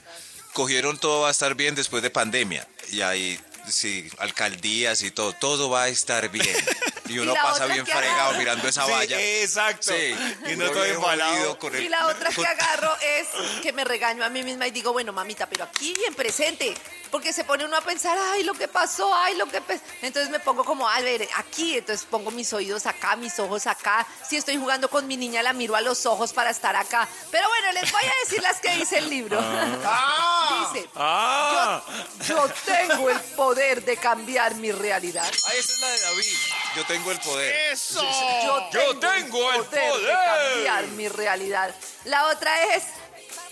cogieron 0.53 0.98
todo 0.98 1.22
va 1.22 1.27
a 1.30 1.32
estar 1.32 1.56
bien 1.56 1.75
después 1.75 2.01
de 2.03 2.10
pandemia. 2.10 2.68
Y 2.89 3.01
ahí, 3.01 3.39
sí, 3.70 4.10
alcaldías 4.18 5.01
y 5.03 5.12
todo, 5.12 5.34
todo 5.34 5.70
va 5.70 5.84
a 5.84 5.88
estar 5.88 6.30
bien. 6.30 6.56
Y 7.10 7.19
uno 7.19 7.33
pasa 7.33 7.63
otra 7.63 7.67
bien 7.67 7.86
fregado 7.86 8.33
mirando 8.38 8.67
esa 8.67 8.86
Sí, 8.86 8.91
valla. 8.91 9.19
exacto. 9.22 9.91
Sí. 9.93 10.15
Y 10.45 10.55
no 10.55 10.65
Uno 10.65 10.72
todo 10.72 10.83
bien 10.83 10.95
embalado. 10.95 11.60
con 11.60 11.75
el- 11.75 11.83
Y 11.83 11.89
la 11.89 12.07
otra 12.07 12.29
que 12.36 12.45
agarro 12.45 12.95
es 13.01 13.27
que 13.62 13.74
me 13.74 13.83
regaño 13.83 14.24
a 14.24 14.29
mí 14.29 14.41
misma 14.43 14.67
y 14.67 14.72
digo, 14.72 14.93
bueno, 14.93 15.12
mamita, 15.12 15.48
pero 15.48 15.65
aquí 15.65 15.93
bien 15.93 16.13
presente. 16.15 16.74
Porque 17.13 17.32
se 17.32 17.43
pone 17.43 17.63
uno 17.63 17.77
a 17.77 17.82
pensar, 17.82 18.17
ay, 18.32 18.41
lo 18.41 18.55
que 18.55 18.67
pasó, 18.67 19.13
ay, 19.13 19.36
lo 19.36 19.46
que... 19.46 19.62
pe-". 19.62 19.79
Entonces 20.01 20.32
me 20.32 20.39
pongo 20.39 20.65
como, 20.65 20.89
a 20.89 21.00
ver, 21.01 21.29
aquí, 21.36 21.77
entonces 21.77 22.08
pongo 22.10 22.32
mis 22.32 22.51
oídos 22.53 22.88
acá, 22.88 23.15
mis 23.15 23.38
ojos 23.38 23.67
acá. 23.67 24.03
Si 24.27 24.36
estoy 24.36 24.58
jugando 24.58 24.89
con 24.89 25.05
mi 25.05 25.15
niña, 25.15 25.43
la 25.43 25.53
miro 25.53 25.75
a 25.75 25.82
los 25.82 26.08
ojos 26.08 26.34
para 26.34 26.50
estar 26.50 26.75
acá. 26.75 27.08
Pero 27.29 27.48
bueno, 27.50 27.72
les 27.74 27.91
voy 27.91 28.01
a 28.01 28.13
decir 28.24 28.41
las 28.41 28.60
que 28.60 28.75
dice 28.77 28.98
el 28.98 29.12
libro. 29.12 29.39
dice, 30.74 30.89
Ah, 30.96 31.84
yo, 32.25 32.48
yo 32.48 32.53
tengo 32.65 33.08
el 33.12 33.20
poder 33.20 33.86
de 33.86 33.96
cambiar 33.96 34.55
mi 34.55 34.72
realidad. 34.72 35.32
Ah, 35.46 35.53
esa 35.53 35.72
es 35.72 35.79
la 35.82 35.89
de 35.89 36.00
David. 36.00 36.38
Yo 36.77 36.86
tengo 36.88 37.12
el 37.12 37.20
poder. 37.20 37.55
eso. 37.74 38.01
Yo 38.43 38.70
tengo, 38.72 39.00
tengo 39.00 39.51
el 39.51 39.70
de 39.70 39.79
poder. 39.91 40.17
cambiar 40.25 40.88
mi 40.88 41.08
realidad. 41.10 41.75
La 42.05 42.25
otra 42.29 42.74
es 42.74 42.86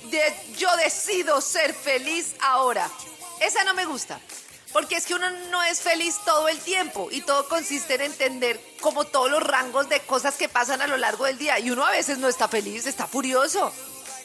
de 0.06 0.36
yo 0.58 0.76
decido 0.78 1.40
ser 1.42 1.76
feliz 1.76 2.34
ahora. 2.42 2.90
Esa 3.42 3.64
no 3.66 3.74
me 3.74 3.86
gusta. 3.86 4.20
Porque 4.72 4.96
es 4.96 5.06
que 5.06 5.14
uno 5.16 5.30
no 5.50 5.62
es 5.64 5.82
feliz 5.82 6.16
todo 6.24 6.48
el 6.48 6.58
tiempo 6.60 7.10
y 7.12 7.20
todo 7.22 7.46
consiste 7.50 7.96
en 7.96 8.02
entender 8.02 8.58
como 8.80 9.04
todos 9.04 9.30
los 9.30 9.44
rangos 9.44 9.90
de 9.90 10.00
cosas 10.02 10.36
que 10.36 10.48
pasan 10.48 10.82
a 10.82 10.88
lo 10.88 10.96
largo 10.96 11.26
del 11.26 11.38
día. 11.38 11.60
Y 11.60 11.72
uno 11.72 11.86
a 11.86 11.92
veces 11.92 12.20
no 12.20 12.30
está 12.30 12.48
feliz, 12.48 12.86
está 12.86 13.06
furioso. 13.06 13.74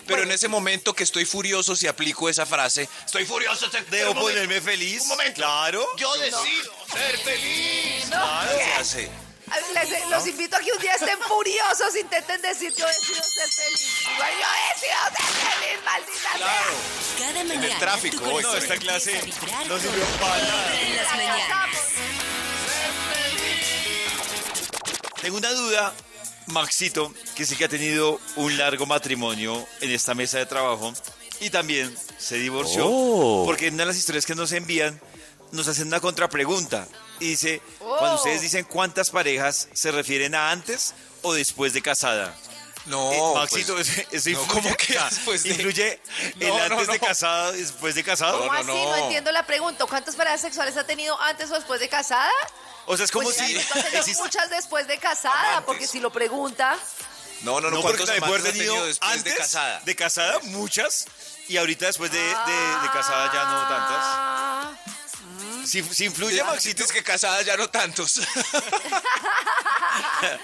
Pero 0.06 0.23
en 0.23 0.30
ese 0.30 0.46
momento 0.46 0.94
que 0.94 1.02
estoy 1.02 1.25
furioso, 1.25 1.75
si 1.75 1.88
aplico 1.88 2.28
esa 2.28 2.46
frase, 2.46 2.88
estoy 3.04 3.25
furioso. 3.26 3.68
te- 3.70 3.82
Debo 3.82 4.14
ponerme 4.14 4.61
feliz. 4.61 5.02
Un 5.02 5.08
momento. 5.08 5.35
Claro. 5.35 5.85
Yo 5.96 6.14
decido 6.14 6.73
ser 6.92 7.18
feliz. 7.18 8.08
No, 8.11 8.25
¿Qué 8.56 8.62
hace? 8.78 9.11
Les- 9.75 10.11
los 10.11 10.26
invito 10.26 10.57
a 10.57 10.61
que 10.61 10.73
un 10.73 10.79
día 10.79 10.95
estén 10.95 11.19
furiosos, 11.21 11.95
intenten 11.97 12.43
decir 12.43 12.73
yo 12.76 12.87
decido 12.87 13.23
ser 13.23 13.49
feliz. 13.49 13.81
Yo 14.03 14.25
decido 14.75 14.99
ser 15.17 15.26
feliz, 15.26 15.85
maldita 15.85 16.31
Claro. 16.37 16.75
Cada 17.19 17.45
mañana. 17.45 17.67
el 17.67 17.79
tráfico, 17.79 18.19
tu 18.19 18.31
hoy, 18.31 18.43
No, 18.43 18.55
esta 18.55 18.76
clase 18.76 19.12
no 19.69 19.79
sirvió 19.79 20.05
para 20.21 20.38
nada. 20.43 20.81
En 20.81 20.97
las 20.97 21.07
sea. 21.07 21.17
mañanas. 21.17 21.76
Tengo 25.23 25.37
una 25.38 25.50
duda, 25.53 25.95
Maxito, 26.47 27.12
que 27.35 27.47
sí 27.47 27.57
que 27.57 27.65
ha 27.65 27.69
tenido 27.69 28.21
un 28.37 28.57
largo 28.59 28.87
matrimonio 28.87 29.67
en 29.81 29.91
esta 29.91 30.15
mesa 30.15 30.38
de 30.38 30.47
trabajo 30.47 30.93
y 31.41 31.50
también 31.50 31.95
se 32.19 32.37
divorció. 32.37 32.87
Oh. 32.88 33.45
Porque 33.45 33.69
en 33.69 33.75
una 33.75 33.83
de 33.85 33.88
las 33.88 33.97
historias 33.97 34.26
que 34.26 34.35
nos 34.35 34.53
envían 34.53 35.00
nos 35.53 35.69
hacen 35.69 35.87
una 35.88 36.00
contrapregunta. 36.00 36.87
Y 37.20 37.30
dice, 37.30 37.62
Oh. 37.80 37.96
cuando 37.99 38.16
ustedes 38.16 38.40
dicen 38.42 38.64
cuántas 38.64 39.11
parejas 39.11 39.68
se 39.73 39.90
refieren 39.90 40.35
a 40.35 40.50
antes 40.50 40.94
o 41.23 41.32
después 41.35 41.73
de 41.73 41.82
casada. 41.82 42.35
No, 42.87 43.11
Eh, 43.12 43.16
pues, 43.18 43.35
Maxito, 43.35 43.78
eso, 43.80 43.92
eso 44.12 44.30
no, 44.30 44.40
influye, 44.42 44.46
¿cómo 44.62 44.76
que 44.76 44.99
después 45.11 45.42
de- 45.42 45.49
influye 45.50 46.00
el 46.40 46.49
No, 46.49 46.56
no, 46.56 46.64
antes 46.76 46.87
de 46.88 47.00
casado 47.00 47.54
y 47.56 47.62
después 47.62 47.94
de 47.96 48.04
casado. 48.04 48.38
¿Cómo 48.38 48.52
No, 48.52 48.58
así? 48.61 48.66
no, 48.66 48.96
entiendo 48.96 49.32
la 49.32 49.44
pregunta. 49.44 49.85
¿Cuántas 49.87 50.14
parejas 50.14 50.40
sexuales 50.42 50.76
ha 50.76 50.85
tenido 50.85 51.20
antes 51.20 51.50
o 51.50 51.54
después 51.54 51.80
de 51.80 51.88
casada? 51.88 52.30
O 52.87 52.96
sea, 52.96 53.04
es 53.04 53.11
como 53.11 53.25
Pues 53.25 53.37
si 53.38 53.56
existe- 53.56 54.23
muchas 54.23 54.50
después 54.50 54.87
de 54.87 54.99
casada, 54.99 55.40
Amantes. 55.49 55.64
porque 55.66 55.87
si 55.88 55.99
lo 55.99 56.11
pregunta, 56.12 56.76
No, 57.42 57.61
no, 57.61 57.70
no. 57.70 57.82
¿Cuántos 57.82 58.08
amantes 58.08 58.28
haber 58.28 58.40
ha 58.40 58.44
tenido 58.44 58.73
tenido 58.75 58.87
después 58.87 59.11
antes 59.11 59.25
de 59.25 59.35
casada? 59.37 59.80
de 59.85 59.96
casada, 59.96 60.38
muchas, 60.44 61.06
y 61.49 61.56
ahorita 61.56 61.87
después 61.87 62.11
de, 62.12 62.18
de- 62.18 62.25
de 62.82 62.90
casada 62.92 63.32
ya 63.32 63.44
no 63.44 63.68
tantas. 63.68 64.56
Ah, 65.66 65.68
Si, 65.68 65.82
si 65.82 66.04
influye, 66.04 66.37
Ya, 66.37 66.44
Maxito, 66.44 66.85
es 66.85 66.92
que 66.92 67.02
casada 67.02 67.42
ya 67.42 67.56
no 67.56 67.68
tantos. 67.68 68.20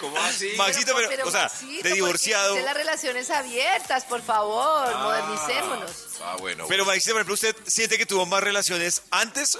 ¿Cómo 0.00 0.16
así? 0.20 0.52
Maxito, 0.56 0.94
pero, 0.94 1.28
o 1.28 1.30
sea, 1.30 1.44
Maxito, 1.44 1.88
de 1.88 1.94
divorciado. 1.94 2.54
existen 2.54 2.64
las 2.64 2.74
relaciones 2.74 3.30
abiertas, 3.30 4.04
por 4.04 4.22
favor, 4.22 4.92
modernicémonos. 4.96 5.90
Ah, 6.24 6.36
bueno. 6.38 6.66
Pero 6.68 6.84
Maxito, 6.84 7.12
por 7.14 7.20
ejemplo, 7.20 7.34
¿usted 7.34 7.56
siente 7.66 7.98
que 7.98 8.06
tuvo 8.06 8.26
más 8.26 8.42
relaciones 8.42 9.02
antes 9.10 9.58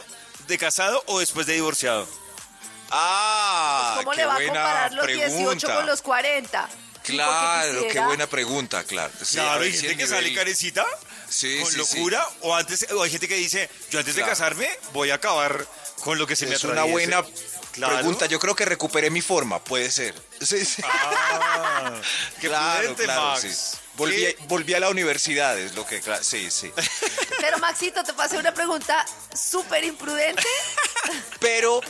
de 0.49 0.59
casado 0.59 1.03
o 1.07 1.21
después 1.21 1.47
de 1.47 1.55
divorciado? 1.55 2.09
ah, 2.91 3.95
¿Cómo 3.99 4.11
qué 4.11 4.17
le 4.19 4.27
va 4.27 4.33
a 4.33 4.37
buena 4.37 4.53
comparar 4.53 4.93
los 4.93 5.05
pregunta. 5.05 5.29
18 5.37 5.75
con 5.75 5.87
los 5.87 6.03
40? 6.03 6.69
Sí, 6.69 6.73
porque 6.73 7.13
Claro, 7.15 7.87
qué 7.91 8.01
buena 8.01 8.27
pregunta, 8.29 8.85
claro. 8.85 9.13
Sí, 9.23 9.37
claro, 9.37 9.63
el 9.65 9.97
que 9.97 10.07
sale 10.07 10.33
carecita 10.35 10.87
Sí, 11.33 11.61
con 11.63 11.71
sí, 11.73 11.79
locura, 11.79 12.29
o 12.43 12.55
antes, 12.55 12.87
o 12.93 13.03
hay 13.03 13.11
gente 13.11 13.27
que 13.29 13.37
dice, 13.37 13.69
yo 13.91 13.99
antes 13.99 14.15
de 14.15 14.23
casarme 14.23 14.69
voy 14.93 15.11
a 15.11 15.15
acabar 15.15 15.67
con 16.03 16.19
lo 16.19 16.27
que 16.27 16.37
se 16.37 16.47
me 16.47 16.55
Es 16.55 16.65
una 16.65 16.73
atraviese". 16.83 16.93
buena 16.93 17.25
Claro. 17.73 17.95
pregunta. 17.95 18.27
Yo 18.27 18.39
creo 18.39 18.55
que 18.55 18.67
recuperé 18.67 19.09
mi 19.09 19.23
forma, 19.23 19.59
puede 19.65 19.91
ser. 19.91 20.15
Sí, 20.43 20.63
sí. 20.67 20.83
Ah, 20.85 21.95
qué 22.41 22.49
claro, 22.49 22.81
prudente, 22.81 23.05
claro, 23.05 23.23
Max. 23.23 23.41
sí. 23.41 23.79
Volví, 23.95 24.37
volví 24.49 24.75
a 24.75 24.81
la 24.81 24.91
universidad, 24.91 25.59
es 25.59 25.75
lo 25.75 25.87
que... 25.87 26.03
Sí, 26.23 26.51
sí. 26.51 26.71
Pero 27.41 27.59
Maxito, 27.59 28.03
te 28.05 28.13
pasé 28.13 28.37
una 28.37 28.53
pregunta 28.53 29.05
súper 29.35 29.85
imprudente. 29.85 30.43
Pero 31.41 31.81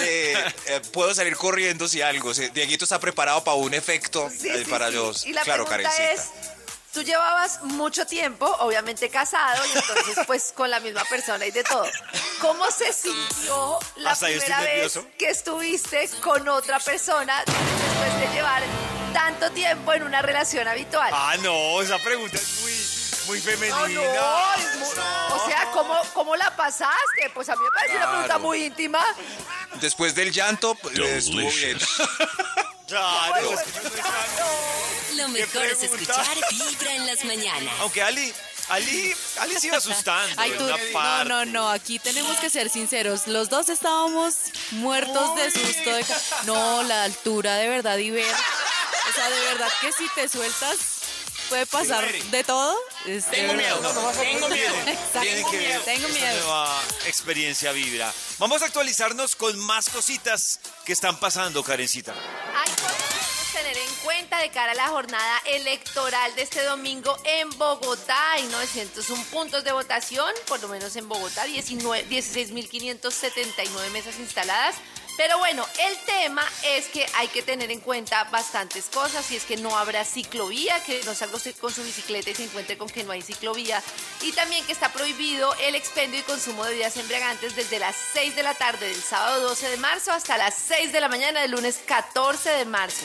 eh, 0.00 0.36
eh, 0.66 0.80
puedo 0.92 1.12
salir 1.14 1.36
corriendo 1.36 1.88
si 1.88 2.02
algo. 2.02 2.34
si 2.34 2.48
Dieguito 2.50 2.84
está 2.84 2.98
preparado 3.00 3.42
para 3.42 3.56
un 3.56 3.74
efecto 3.74 4.28
Sí, 4.30 4.48
eh, 4.48 4.62
sí, 4.64 4.70
para 4.70 4.88
sí. 4.88 4.94
los... 4.94 5.26
Y 5.26 5.32
la 5.32 5.42
claro, 5.42 5.64
pregunta 5.64 5.90
Karencita. 5.96 6.22
es, 6.22 6.30
tú 6.92 7.02
llevabas 7.02 7.62
mucho 7.62 8.06
tiempo, 8.06 8.46
obviamente 8.60 9.08
casado, 9.08 9.62
y 9.66 9.78
entonces 9.78 10.18
pues 10.26 10.52
con 10.54 10.70
la 10.70 10.80
misma 10.80 11.04
persona 11.04 11.44
y 11.46 11.50
de 11.50 11.64
todo. 11.64 11.86
¿Cómo 12.40 12.70
se 12.70 12.92
sintió 12.92 13.78
la 13.96 14.10
Hasta 14.12 14.26
primera 14.26 14.60
vez 14.60 14.98
que 15.18 15.30
estuviste 15.30 16.08
con 16.20 16.46
otra 16.48 16.78
persona 16.80 17.42
después 17.46 18.20
de 18.20 18.34
llevar 18.34 18.62
tanto 19.12 19.50
tiempo 19.52 19.92
en 19.92 20.02
una 20.02 20.22
relación 20.22 20.66
habitual? 20.68 21.10
Ah, 21.14 21.36
no, 21.42 21.80
esa 21.82 21.98
pregunta 21.98 22.36
es 22.36 22.60
muy, 22.60 22.72
muy 23.26 23.38
No, 23.38 23.44
femenina. 23.44 24.14
no, 24.14 24.54
es 24.54 24.76
muy- 24.76 24.88
o 25.34 25.46
sea, 25.46 25.70
¿cómo, 25.72 25.98
¿cómo 26.12 26.36
la 26.36 26.54
pasaste? 26.56 27.30
Pues 27.32 27.48
a 27.48 27.54
mí 27.56 27.62
me 27.62 27.70
parece 27.70 27.96
una 27.96 28.06
pregunta 28.06 28.26
Claro. 28.34 28.40
muy 28.40 28.64
íntima. 28.64 29.04
Después 29.80 30.14
del 30.14 30.30
llanto, 30.32 30.74
pues, 30.74 30.98
estuvo 30.98 31.50
bien. 31.50 31.78
Claro, 32.92 33.56
Lo 35.14 35.28
mejor 35.28 35.64
es 35.64 35.82
escuchar 35.82 36.36
Vibra 36.50 36.94
en 36.94 37.06
las 37.06 37.24
mañanas. 37.24 37.74
Aunque 37.80 38.02
Ali, 38.02 38.34
Ali, 38.68 39.14
Ali 39.40 39.58
se 39.58 39.68
iba 39.68 39.78
asustando. 39.78 40.34
Ay, 40.36 40.50
en 40.50 40.58
tú, 40.58 40.64
una 40.64 40.76
no, 40.76 40.92
parte. 40.92 41.28
no, 41.30 41.44
no, 41.46 41.70
aquí 41.70 41.98
tenemos 41.98 42.36
que 42.36 42.50
ser 42.50 42.68
sinceros. 42.68 43.26
Los 43.26 43.48
dos 43.48 43.70
estábamos 43.70 44.34
muertos 44.72 45.36
de 45.36 45.50
susto. 45.50 45.90
de 45.94 46.04
no, 46.44 46.82
la 46.82 47.04
altura 47.04 47.56
de 47.56 47.68
verdad 47.68 47.96
y 47.96 48.10
ver. 48.10 48.34
O 49.08 49.14
sea, 49.14 49.30
de 49.30 49.40
verdad 49.40 49.68
que 49.80 49.90
si 49.92 50.06
te 50.10 50.28
sueltas 50.28 50.76
puede 51.52 51.66
pasar 51.66 52.10
de 52.10 52.44
todo. 52.44 52.74
Tengo 53.04 53.52
miedo, 53.52 53.78
tengo 54.18 54.48
miedo. 54.48 54.74
Que 55.50 55.58
ver 55.58 55.80
Tengo 55.82 56.06
esta 56.08 56.18
miedo. 56.18 56.44
nueva 56.44 56.82
experiencia 57.06 57.72
vibra. 57.72 58.10
Vamos 58.38 58.62
a 58.62 58.66
actualizarnos 58.66 59.36
con 59.36 59.58
más 59.58 59.90
cositas 59.90 60.60
que 60.86 60.94
están 60.94 61.20
pasando, 61.20 61.62
Karencita. 61.62 62.12
Hay 62.12 62.70
cosas 62.70 62.96
que 62.96 63.14
debemos 63.18 63.52
tener 63.52 63.76
en 63.76 63.94
cuenta 63.96 64.38
de 64.38 64.50
cara 64.50 64.72
a 64.72 64.74
la 64.74 64.88
jornada 64.88 65.42
electoral 65.44 66.34
de 66.36 66.42
este 66.42 66.62
domingo 66.62 67.14
en 67.24 67.50
Bogotá. 67.58 68.32
Hay 68.32 68.44
901 68.44 69.22
puntos 69.24 69.62
de 69.62 69.72
votación, 69.72 70.32
por 70.48 70.58
lo 70.62 70.68
menos 70.68 70.96
en 70.96 71.06
Bogotá, 71.06 71.44
19 71.44 72.06
16.579 72.08 73.90
mesas 73.90 74.18
instaladas. 74.18 74.76
Pero 75.16 75.38
bueno, 75.38 75.66
el 75.78 75.96
tema 76.06 76.42
es 76.64 76.86
que 76.86 77.06
hay 77.14 77.28
que 77.28 77.42
tener 77.42 77.70
en 77.70 77.80
cuenta 77.80 78.24
bastantes 78.24 78.86
cosas 78.86 79.30
y 79.30 79.36
es 79.36 79.44
que 79.44 79.56
no 79.56 79.76
habrá 79.76 80.04
ciclovía, 80.04 80.82
que 80.84 81.02
no 81.04 81.14
salga 81.14 81.36
usted 81.36 81.54
con 81.56 81.72
su 81.72 81.82
bicicleta 81.82 82.30
y 82.30 82.34
se 82.34 82.44
encuentre 82.44 82.78
con 82.78 82.88
que 82.88 83.04
no 83.04 83.12
hay 83.12 83.20
ciclovía 83.20 83.82
y 84.22 84.32
también 84.32 84.64
que 84.64 84.72
está 84.72 84.90
prohibido 84.92 85.54
el 85.60 85.74
expendio 85.74 86.20
y 86.20 86.22
consumo 86.22 86.64
de 86.64 86.70
bebidas 86.70 86.96
embriagantes 86.96 87.54
desde 87.54 87.78
las 87.78 87.94
6 88.14 88.34
de 88.36 88.42
la 88.42 88.54
tarde 88.54 88.88
del 88.88 89.02
sábado 89.02 89.48
12 89.48 89.68
de 89.68 89.76
marzo 89.76 90.12
hasta 90.12 90.38
las 90.38 90.54
6 90.54 90.92
de 90.92 91.00
la 91.00 91.08
mañana 91.08 91.42
del 91.42 91.50
lunes 91.50 91.80
14 91.86 92.48
de 92.50 92.64
marzo. 92.64 93.04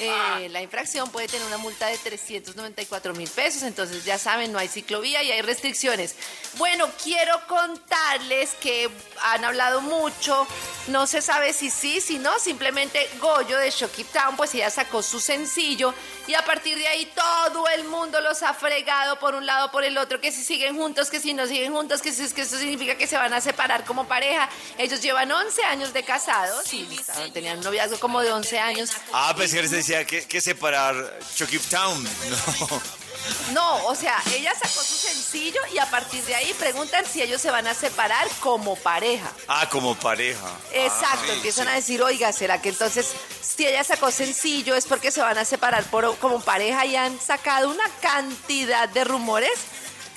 Eh, 0.00 0.48
la 0.50 0.60
infracción 0.60 1.08
puede 1.10 1.28
tener 1.28 1.46
una 1.46 1.56
multa 1.56 1.86
de 1.86 1.96
394 1.98 3.14
mil 3.14 3.28
pesos, 3.28 3.62
entonces 3.62 4.04
ya 4.04 4.18
saben, 4.18 4.50
no 4.50 4.58
hay 4.58 4.66
ciclovía 4.66 5.22
y 5.22 5.30
hay 5.30 5.40
restricciones. 5.42 6.16
Bueno, 6.56 6.88
quiero 7.02 7.46
contarles 7.46 8.54
que 8.60 8.90
han 9.22 9.44
hablado 9.44 9.80
mucho, 9.82 10.46
no 10.88 11.06
se 11.06 11.22
sabe 11.22 11.52
si 11.52 11.70
sí, 11.70 12.00
si 12.00 12.18
no, 12.18 12.38
simplemente 12.40 13.08
Goyo 13.20 13.56
de 13.58 13.70
Shocky 13.70 14.04
Town, 14.04 14.36
pues 14.36 14.54
ella 14.54 14.70
sacó 14.70 15.02
su 15.02 15.20
sencillo 15.20 15.94
y 16.26 16.34
a 16.34 16.44
partir 16.44 16.76
de 16.78 16.86
ahí 16.88 17.06
todo 17.14 17.68
el 17.68 17.84
mundo 17.84 18.20
los 18.20 18.42
ha 18.42 18.54
fregado 18.54 19.18
por 19.18 19.34
un 19.34 19.44
lado, 19.46 19.70
por 19.70 19.84
el 19.84 19.98
otro, 19.98 20.20
que 20.20 20.32
si 20.32 20.42
siguen 20.42 20.76
juntos, 20.76 21.10
que 21.10 21.20
si 21.20 21.34
no 21.34 21.46
siguen 21.46 21.72
juntos, 21.72 22.00
que 22.00 22.12
si 22.12 22.22
es 22.22 22.32
que 22.32 22.42
eso 22.42 22.58
significa 22.58 22.96
que 22.96 23.06
se 23.06 23.16
van 23.16 23.32
a 23.34 23.40
separar 23.40 23.84
como 23.84 24.06
pareja. 24.08 24.48
Ellos 24.78 25.00
llevan 25.02 25.30
11 25.30 25.62
años 25.64 25.92
de 25.92 26.02
casados 26.02 26.72
y 26.72 26.88
estaban- 26.94 27.32
tenían 27.32 27.58
un 27.58 27.64
noviazgo 27.64 27.98
como 28.00 28.20
de 28.22 28.32
11 28.32 28.58
años. 28.58 28.90
Ah, 29.12 29.34
pensé 29.36 29.60
que 29.60 29.68
se 29.68 29.76
decía 29.76 30.04
que, 30.06 30.24
que 30.26 30.40
separar 30.40 31.18
Chucky 31.34 31.58
Town. 31.58 32.04
No. 32.30 33.03
No, 33.52 33.86
o 33.86 33.94
sea, 33.94 34.22
ella 34.34 34.52
sacó 34.54 34.82
su 34.82 34.94
sencillo 34.96 35.60
y 35.72 35.78
a 35.78 35.86
partir 35.86 36.24
de 36.24 36.34
ahí 36.34 36.52
preguntan 36.54 37.04
si 37.06 37.22
ellos 37.22 37.40
se 37.40 37.50
van 37.50 37.66
a 37.66 37.74
separar 37.74 38.28
como 38.40 38.76
pareja. 38.76 39.30
Ah, 39.48 39.68
como 39.70 39.94
pareja. 39.94 40.50
Exacto, 40.72 41.26
sí, 41.26 41.32
empiezan 41.32 41.66
sí. 41.66 41.72
a 41.72 41.74
decir, 41.74 42.02
oiga, 42.02 42.32
¿será 42.32 42.60
que 42.60 42.70
entonces 42.70 43.12
si 43.40 43.66
ella 43.66 43.84
sacó 43.84 44.10
sencillo 44.10 44.74
es 44.74 44.86
porque 44.86 45.10
se 45.10 45.20
van 45.20 45.38
a 45.38 45.44
separar 45.44 45.84
por, 45.84 46.16
como 46.18 46.40
pareja 46.40 46.86
y 46.86 46.96
han 46.96 47.20
sacado 47.20 47.70
una 47.70 47.88
cantidad 48.00 48.88
de 48.88 49.04
rumores, 49.04 49.58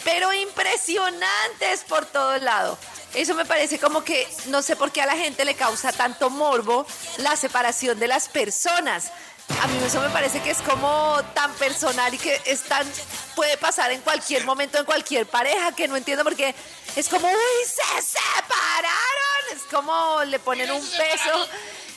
pero 0.03 0.33
impresionantes 0.33 1.83
por 1.87 2.05
todo 2.05 2.37
lado? 2.37 2.77
Eso 3.13 3.33
me 3.35 3.45
parece 3.45 3.79
como 3.79 4.03
que 4.03 4.27
no 4.47 4.61
sé 4.61 4.75
por 4.75 4.91
qué 4.91 5.01
a 5.01 5.05
la 5.05 5.15
gente 5.15 5.45
le 5.45 5.55
causa 5.55 5.91
tanto 5.91 6.29
morbo 6.29 6.85
la 7.17 7.35
separación 7.35 7.99
de 7.99 8.07
las 8.07 8.29
personas. 8.29 9.11
A 9.61 9.67
mí 9.67 9.77
eso 9.83 10.01
me 10.01 10.09
parece 10.09 10.41
que 10.41 10.51
es 10.51 10.61
como 10.61 11.19
tan 11.33 11.53
personal 11.53 12.13
y 12.13 12.17
que 12.17 12.41
es 12.45 12.63
tan 12.63 12.85
puede 13.35 13.57
pasar 13.57 13.91
en 13.91 14.01
cualquier 14.01 14.45
momento 14.45 14.77
en 14.77 14.85
cualquier 14.85 15.25
pareja 15.25 15.71
que 15.73 15.87
no 15.87 15.95
entiendo 15.95 16.23
porque 16.23 16.53
es 16.95 17.07
como 17.07 17.27
uy 17.27 17.65
se 17.65 18.01
separaron, 18.01 19.55
es 19.55 19.63
como 19.71 20.23
le 20.25 20.39
ponen 20.39 20.71
un 20.71 20.81
peso 20.81 21.47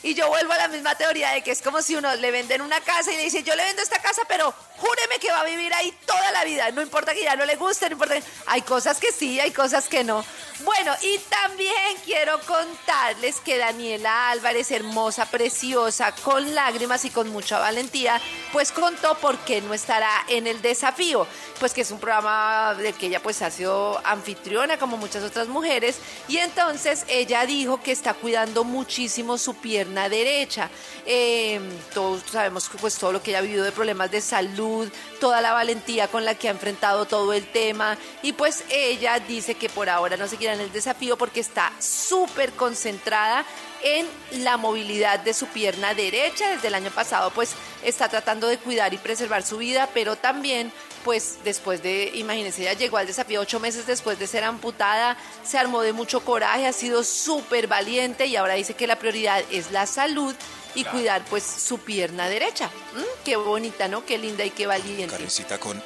y 0.03 0.15
yo 0.15 0.27
vuelvo 0.29 0.53
a 0.53 0.57
la 0.57 0.67
misma 0.67 0.95
teoría 0.95 1.31
de 1.31 1.43
que 1.43 1.51
es 1.51 1.61
como 1.61 1.81
si 1.81 1.95
uno 1.95 2.15
le 2.15 2.31
venden 2.31 2.61
una 2.61 2.81
casa 2.81 3.11
y 3.11 3.17
le 3.17 3.23
dice, 3.23 3.43
yo 3.43 3.55
le 3.55 3.63
vendo 3.63 3.83
esta 3.83 4.01
casa, 4.01 4.23
pero 4.27 4.51
júreme 4.77 5.19
que 5.19 5.31
va 5.31 5.41
a 5.41 5.45
vivir 5.45 5.71
ahí 5.75 5.95
toda 6.05 6.31
la 6.31 6.43
vida. 6.43 6.71
No 6.71 6.81
importa 6.81 7.13
que 7.13 7.23
ya 7.23 7.35
no 7.35 7.45
le 7.45 7.55
guste, 7.55 7.85
no 7.85 7.93
importa. 7.93 8.15
Hay 8.47 8.63
cosas 8.63 8.99
que 8.99 9.11
sí, 9.11 9.39
hay 9.39 9.51
cosas 9.51 9.87
que 9.87 10.03
no. 10.03 10.25
Bueno, 10.63 10.93
y 11.01 11.17
también 11.29 11.73
quiero 12.05 12.39
contarles 12.41 13.39
que 13.39 13.57
Daniela 13.57 14.29
Álvarez, 14.29 14.69
hermosa, 14.71 15.25
preciosa, 15.25 16.13
con 16.23 16.53
lágrimas 16.53 17.03
y 17.05 17.09
con 17.09 17.29
mucha 17.29 17.57
valentía, 17.57 18.21
pues 18.51 18.71
contó 18.71 19.15
por 19.15 19.37
qué 19.39 19.61
no 19.61 19.73
estará 19.73 20.09
en 20.27 20.45
el 20.45 20.61
desafío. 20.61 21.25
Pues 21.59 21.73
que 21.73 21.81
es 21.81 21.91
un 21.91 21.99
programa 21.99 22.75
de 22.75 22.93
que 22.93 23.07
ella 23.07 23.21
pues 23.21 23.41
ha 23.41 23.49
sido 23.49 23.99
anfitriona 24.05 24.77
como 24.77 24.97
muchas 24.97 25.23
otras 25.23 25.47
mujeres. 25.47 25.97
Y 26.27 26.37
entonces 26.37 27.05
ella 27.07 27.45
dijo 27.45 27.81
que 27.81 27.91
está 27.91 28.13
cuidando 28.13 28.63
muchísimo 28.63 29.37
su 29.37 29.55
pierna 29.55 30.09
derecha. 30.09 30.69
Eh, 31.05 31.59
todos 31.93 32.23
sabemos 32.31 32.69
que, 32.69 32.77
pues 32.77 32.97
todo 32.97 33.13
lo 33.13 33.23
que 33.23 33.31
ella 33.31 33.39
ha 33.39 33.43
vivido 33.43 33.63
de 33.63 33.71
problemas 33.71 34.11
de 34.11 34.21
salud, 34.21 34.91
toda 35.21 35.39
la 35.39 35.53
valentía 35.53 36.07
con 36.09 36.25
la 36.25 36.33
que 36.35 36.47
ha 36.47 36.51
enfrentado 36.51 37.05
todo 37.05 37.31
el 37.31 37.45
tema. 37.45 37.95
Y 38.23 38.33
pues 38.33 38.65
ella 38.69 39.19
dice 39.19 39.53
que 39.53 39.69
por 39.69 39.87
ahora 39.87 40.17
no 40.17 40.27
seguirá 40.27 40.53
en 40.53 40.59
el 40.59 40.73
desafío 40.73 41.15
porque 41.15 41.39
está 41.39 41.71
súper 41.79 42.51
concentrada 42.53 43.45
en 43.83 44.07
la 44.43 44.57
movilidad 44.57 45.19
de 45.19 45.35
su 45.35 45.45
pierna 45.45 45.93
derecha. 45.93 46.49
Desde 46.49 46.67
el 46.67 46.75
año 46.75 46.89
pasado 46.89 47.29
pues 47.29 47.53
está 47.83 48.09
tratando 48.09 48.47
de 48.47 48.57
cuidar 48.57 48.93
y 48.95 48.97
preservar 48.97 49.43
su 49.43 49.57
vida, 49.57 49.87
pero 49.93 50.15
también 50.15 50.73
pues 51.05 51.39
después 51.43 51.81
de, 51.81 52.11
imagínense, 52.15 52.61
ella 52.61 52.73
llegó 52.73 52.97
al 52.97 53.07
desafío 53.07 53.41
ocho 53.41 53.59
meses 53.59 53.87
después 53.87 54.19
de 54.19 54.27
ser 54.27 54.43
amputada, 54.43 55.17
se 55.43 55.57
armó 55.57 55.81
de 55.81 55.93
mucho 55.93 56.21
coraje, 56.21 56.67
ha 56.67 56.73
sido 56.73 57.03
súper 57.03 57.67
valiente 57.67 58.25
y 58.25 58.35
ahora 58.35 58.53
dice 58.53 58.75
que 58.75 58.87
la 58.87 58.97
prioridad 58.97 59.43
es 59.51 59.71
la 59.71 59.85
salud 59.85 60.35
y 60.75 60.83
cuidar 60.85 61.23
pues 61.25 61.43
su 61.43 61.79
pierna 61.79 62.27
derecha. 62.29 62.67
Mm, 62.95 63.23
Qué 63.25 63.35
bonita, 63.35 63.87
¿no? 63.87 64.05
Qué 64.05 64.17
linda 64.17 64.43
y 64.45 64.51
qué 64.51 64.67
valiente. 64.67 65.07
Karencita, 65.15 65.59
con... 65.59 65.81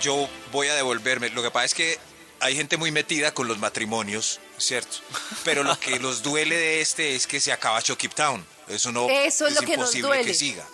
Yo 0.00 0.28
voy 0.52 0.68
a 0.68 0.74
devolverme. 0.74 1.30
Lo 1.30 1.42
que 1.42 1.50
pasa 1.50 1.64
es 1.66 1.74
que 1.74 1.98
hay 2.40 2.54
gente 2.54 2.76
muy 2.76 2.90
metida 2.92 3.32
con 3.34 3.48
los 3.48 3.58
matrimonios, 3.58 4.38
¿cierto? 4.58 4.98
Pero 5.44 5.62
lo 5.64 5.78
que 5.80 5.98
los 5.98 6.22
duele 6.22 6.56
de 6.56 6.80
este 6.80 7.16
es 7.16 7.26
que 7.26 7.40
se 7.40 7.52
acaba 7.52 7.82
Chucky 7.82 8.08
Town. 8.08 8.46
Eso 8.68 8.92
no 8.92 9.08
Eso 9.08 9.46
es 9.46 9.54
lo 9.54 9.60
que 9.62 9.76
nos 9.76 9.94
imposible 9.94 10.08
duele. 10.08 10.24
que 10.24 10.34
siga. 10.34 10.64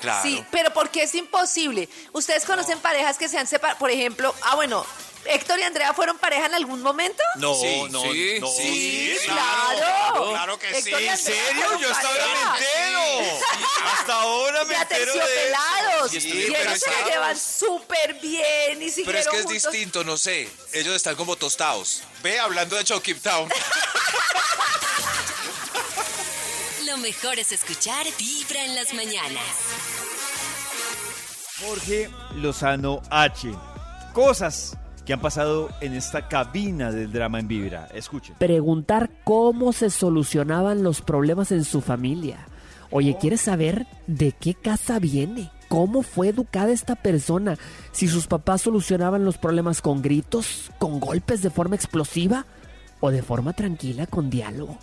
Claro. 0.00 0.22
Sí, 0.28 0.44
pero 0.50 0.72
¿por 0.74 0.90
qué 0.90 1.04
es 1.04 1.14
imposible? 1.14 1.88
Ustedes 2.12 2.44
conocen 2.44 2.78
parejas 2.80 3.16
que 3.16 3.28
se 3.28 3.38
han 3.38 3.46
separado, 3.46 3.78
por 3.78 3.90
ejemplo, 3.90 4.34
ah, 4.42 4.56
bueno, 4.56 4.84
Héctor 5.24 5.58
y 5.60 5.62
Andrea 5.62 5.94
fueron 5.94 6.18
pareja 6.18 6.44
en 6.46 6.54
algún 6.54 6.82
momento. 6.82 7.22
No, 7.36 7.54
Sí, 7.54 7.82
no, 7.90 8.02
sí, 8.02 8.36
no. 8.40 8.46
sí, 8.48 9.16
claro. 9.24 10.30
Claro 10.32 10.58
que 10.58 10.68
sí. 10.82 10.88
Héctor 10.90 11.00
¿En 11.00 11.06
¿En 11.08 11.14
Andrea 11.14 11.16
serio? 11.16 11.78
Yo 11.80 11.90
hasta 11.90 12.08
ahora 12.08 12.20
pareja. 12.24 12.52
me 12.52 12.58
entero. 12.58 12.83
Hasta 13.92 14.14
ahora 14.22 14.64
me 14.64 14.74
Y 14.74 14.76
entero 14.76 15.12
de 15.14 15.20
aterciopelados. 15.20 16.10
Sí, 16.10 16.18
y 16.18 16.50
pero 16.52 16.70
ellos 16.70 16.80
se 16.80 16.90
que- 16.90 17.10
llevan 17.10 17.36
súper 17.38 18.14
bien 18.20 18.82
y 18.82 18.90
Pero 19.04 19.18
es 19.18 19.28
que 19.28 19.36
es 19.38 19.44
juntos. 19.44 19.52
distinto, 19.72 20.04
no 20.04 20.16
sé. 20.16 20.48
Ellos 20.72 20.94
están 20.96 21.14
como 21.16 21.36
tostados. 21.36 22.02
Ve, 22.22 22.38
hablando 22.40 22.76
de 22.76 22.84
Chucky 22.84 23.14
Town. 23.14 23.48
Lo 26.86 26.96
mejor 26.98 27.38
es 27.38 27.50
escuchar 27.52 28.06
Vibra 28.18 28.64
en 28.64 28.74
las 28.74 28.92
mañanas. 28.94 29.42
Jorge 31.60 32.10
Lozano 32.36 33.00
H. 33.10 33.50
Cosas 34.12 34.76
que 35.06 35.12
han 35.12 35.20
pasado 35.20 35.70
en 35.80 35.94
esta 35.94 36.28
cabina 36.28 36.90
del 36.90 37.12
drama 37.12 37.38
en 37.40 37.48
Vibra. 37.48 37.88
Escuchen. 37.92 38.36
preguntar 38.36 39.10
cómo 39.24 39.72
se 39.72 39.90
solucionaban 39.90 40.82
los 40.82 41.00
problemas 41.02 41.52
en 41.52 41.64
su 41.64 41.80
familia. 41.80 42.46
Oye, 42.90 43.16
¿quieres 43.18 43.42
saber 43.42 43.86
de 44.06 44.32
qué 44.32 44.54
casa 44.54 44.98
viene? 44.98 45.50
¿Cómo 45.68 46.02
fue 46.02 46.28
educada 46.28 46.72
esta 46.72 46.94
persona? 46.94 47.58
Si 47.92 48.08
sus 48.08 48.26
papás 48.26 48.62
solucionaban 48.62 49.24
los 49.24 49.38
problemas 49.38 49.80
con 49.80 50.02
gritos, 50.02 50.70
con 50.78 51.00
golpes 51.00 51.42
de 51.42 51.50
forma 51.50 51.74
explosiva 51.74 52.46
o 53.00 53.10
de 53.10 53.22
forma 53.22 53.52
tranquila 53.52 54.06
con 54.06 54.30
diálogo. 54.30 54.78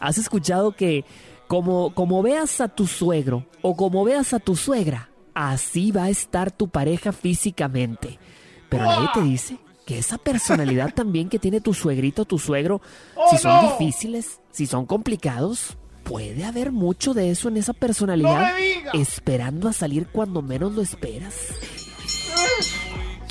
¿Has 0.00 0.18
escuchado 0.18 0.72
que 0.72 1.04
como, 1.46 1.94
como 1.94 2.22
veas 2.22 2.60
a 2.60 2.68
tu 2.68 2.86
suegro 2.86 3.46
o 3.62 3.76
como 3.76 4.04
veas 4.04 4.32
a 4.34 4.40
tu 4.40 4.56
suegra, 4.56 5.10
así 5.34 5.92
va 5.92 6.04
a 6.04 6.10
estar 6.10 6.50
tu 6.50 6.68
pareja 6.68 7.12
físicamente? 7.12 8.18
Pero 8.68 8.84
nadie 8.84 9.08
te 9.14 9.22
dice 9.22 9.58
que 9.86 9.98
esa 9.98 10.18
personalidad 10.18 10.94
también 10.94 11.28
que 11.28 11.38
tiene 11.38 11.60
tu 11.60 11.74
suegrito 11.74 12.22
o 12.22 12.24
tu 12.24 12.38
suegro, 12.38 12.80
si 13.30 13.38
son 13.38 13.68
difíciles, 13.68 14.40
si 14.50 14.66
son 14.66 14.86
complicados, 14.86 15.76
puede 16.02 16.44
haber 16.44 16.72
mucho 16.72 17.14
de 17.14 17.30
eso 17.30 17.48
en 17.48 17.56
esa 17.56 17.72
personalidad 17.72 18.52
esperando 18.94 19.68
a 19.68 19.72
salir 19.72 20.06
cuando 20.08 20.42
menos 20.42 20.72
lo 20.72 20.82
esperas. 20.82 21.34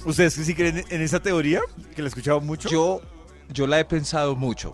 ¿Ustedes 0.05 0.36
que 0.36 0.43
sí 0.43 0.55
creen 0.55 0.84
en 0.89 1.01
esa 1.01 1.19
teoría? 1.19 1.62
Que 1.95 2.01
la 2.01 2.07
he 2.07 2.10
escuchado 2.10 2.41
mucho. 2.41 2.69
Yo, 2.69 3.01
yo 3.49 3.67
la 3.67 3.79
he 3.79 3.86
pensado 3.86 4.36
mucho. 4.36 4.73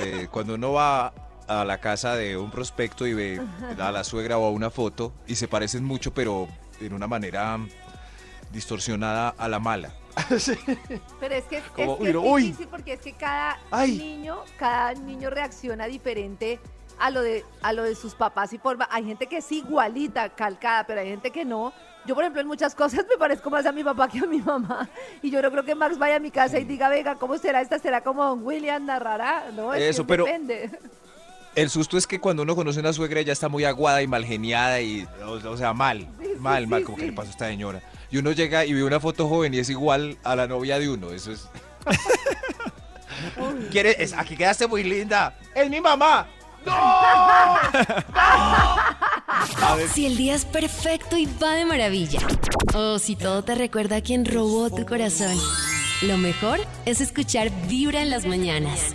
Eh, 0.00 0.28
cuando 0.32 0.54
uno 0.54 0.72
va 0.72 1.14
a 1.48 1.64
la 1.64 1.78
casa 1.78 2.16
de 2.16 2.36
un 2.36 2.50
prospecto 2.50 3.06
y 3.06 3.14
ve 3.14 3.40
a 3.78 3.92
la 3.92 4.04
suegra 4.04 4.36
o 4.38 4.46
a 4.46 4.50
una 4.50 4.70
foto 4.70 5.12
y 5.26 5.36
se 5.36 5.48
parecen 5.48 5.84
mucho, 5.84 6.12
pero 6.12 6.48
en 6.80 6.92
una 6.92 7.06
manera 7.06 7.58
distorsionada 8.52 9.30
a 9.30 9.48
la 9.48 9.58
mala. 9.58 9.94
Pero 11.20 11.34
es 11.34 11.44
que, 11.44 11.58
es, 11.58 11.64
Como, 11.74 11.98
que 11.98 12.04
uy, 12.04 12.08
es 12.08 12.14
no, 12.14 12.20
uy. 12.22 12.42
difícil 12.44 12.68
porque 12.68 12.94
es 12.94 13.00
que 13.00 13.12
cada 13.12 13.60
Ay. 13.70 13.98
niño, 13.98 14.38
cada 14.58 14.94
niño 14.94 15.28
reacciona 15.28 15.86
diferente 15.86 16.58
a 16.98 17.10
lo 17.10 17.22
de 17.22 17.44
a 17.62 17.72
lo 17.72 17.82
de 17.84 17.94
sus 17.94 18.14
papás 18.14 18.52
y 18.52 18.58
forma. 18.58 18.88
Hay 18.90 19.04
gente 19.04 19.26
que 19.26 19.38
es 19.38 19.52
igualita, 19.52 20.28
calcada, 20.30 20.84
pero 20.86 21.00
hay 21.00 21.08
gente 21.08 21.30
que 21.30 21.44
no. 21.44 21.72
Yo, 22.06 22.14
por 22.14 22.22
ejemplo, 22.22 22.40
en 22.40 22.46
muchas 22.46 22.74
cosas 22.74 23.04
me 23.10 23.16
parezco 23.16 23.50
más 23.50 23.66
a 23.66 23.72
mi 23.72 23.82
papá 23.82 24.08
que 24.08 24.18
a 24.20 24.26
mi 24.26 24.38
mamá. 24.38 24.88
Y 25.22 25.30
yo 25.30 25.42
no 25.42 25.50
creo 25.50 25.64
que 25.64 25.74
Max 25.74 25.98
vaya 25.98 26.16
a 26.16 26.20
mi 26.20 26.30
casa 26.30 26.58
y 26.58 26.64
diga, 26.64 26.88
venga, 26.88 27.16
¿cómo 27.16 27.36
será 27.38 27.60
esta? 27.60 27.78
¿Será 27.78 28.02
como 28.02 28.24
Don 28.24 28.44
William 28.46 28.84
narrará? 28.86 29.50
No, 29.54 29.74
es 29.74 29.82
Eso, 29.82 30.04
que 30.04 30.08
pero- 30.08 30.24
depende. 30.24 30.70
El 31.54 31.70
susto 31.70 31.96
es 31.96 32.06
que 32.06 32.20
cuando 32.20 32.42
uno 32.42 32.54
conoce 32.54 32.80
a 32.80 32.82
una 32.82 32.92
suegra 32.92 33.22
ya 33.22 33.32
está 33.32 33.48
muy 33.48 33.64
aguada 33.64 34.02
y 34.02 34.06
mal 34.06 34.26
geniada 34.26 34.78
y, 34.82 35.08
o, 35.24 35.30
o 35.32 35.56
sea, 35.56 35.72
mal, 35.72 36.00
Sí, 36.20 36.26
sí, 36.26 36.32
mal, 36.38 36.66
mal, 36.66 36.80
sí, 36.80 36.84
como 36.84 36.98
que 36.98 37.06
le 37.06 37.12
pasa 37.12 37.28
a 37.28 37.32
esta 37.32 37.46
señora. 37.48 37.80
Y 38.10 38.18
uno 38.18 38.32
llega 38.32 38.66
y 38.66 38.74
ve 38.74 38.84
una 38.84 39.00
foto 39.00 39.26
joven 39.26 39.54
y 39.54 39.58
es 39.60 39.70
igual 39.70 40.18
a 40.22 40.36
la 40.36 40.46
novia 40.46 40.78
de 40.78 40.90
uno, 40.90 41.12
eso 41.12 41.32
es... 41.32 41.48
¿Quieres? 43.70 43.96
es- 43.98 44.12
aquí 44.12 44.36
quedaste 44.36 44.66
muy 44.66 44.82
linda. 44.84 45.34
Es 45.54 45.68
mi 45.70 45.80
mamá. 45.80 46.26
Si 49.92 50.06
el 50.06 50.16
día 50.16 50.34
es 50.34 50.44
perfecto 50.44 51.16
y 51.16 51.26
va 51.42 51.54
de 51.54 51.64
maravilla. 51.64 52.20
O 52.74 52.98
si 52.98 53.16
todo 53.16 53.42
te 53.42 53.54
recuerda 53.54 53.96
a 53.96 54.00
quien 54.00 54.24
robó 54.24 54.70
tu 54.70 54.86
corazón. 54.86 55.36
Lo 56.02 56.18
mejor 56.18 56.60
es 56.84 57.00
escuchar 57.00 57.50
Vibra 57.68 58.02
en 58.02 58.10
las 58.10 58.26
mañanas. 58.26 58.94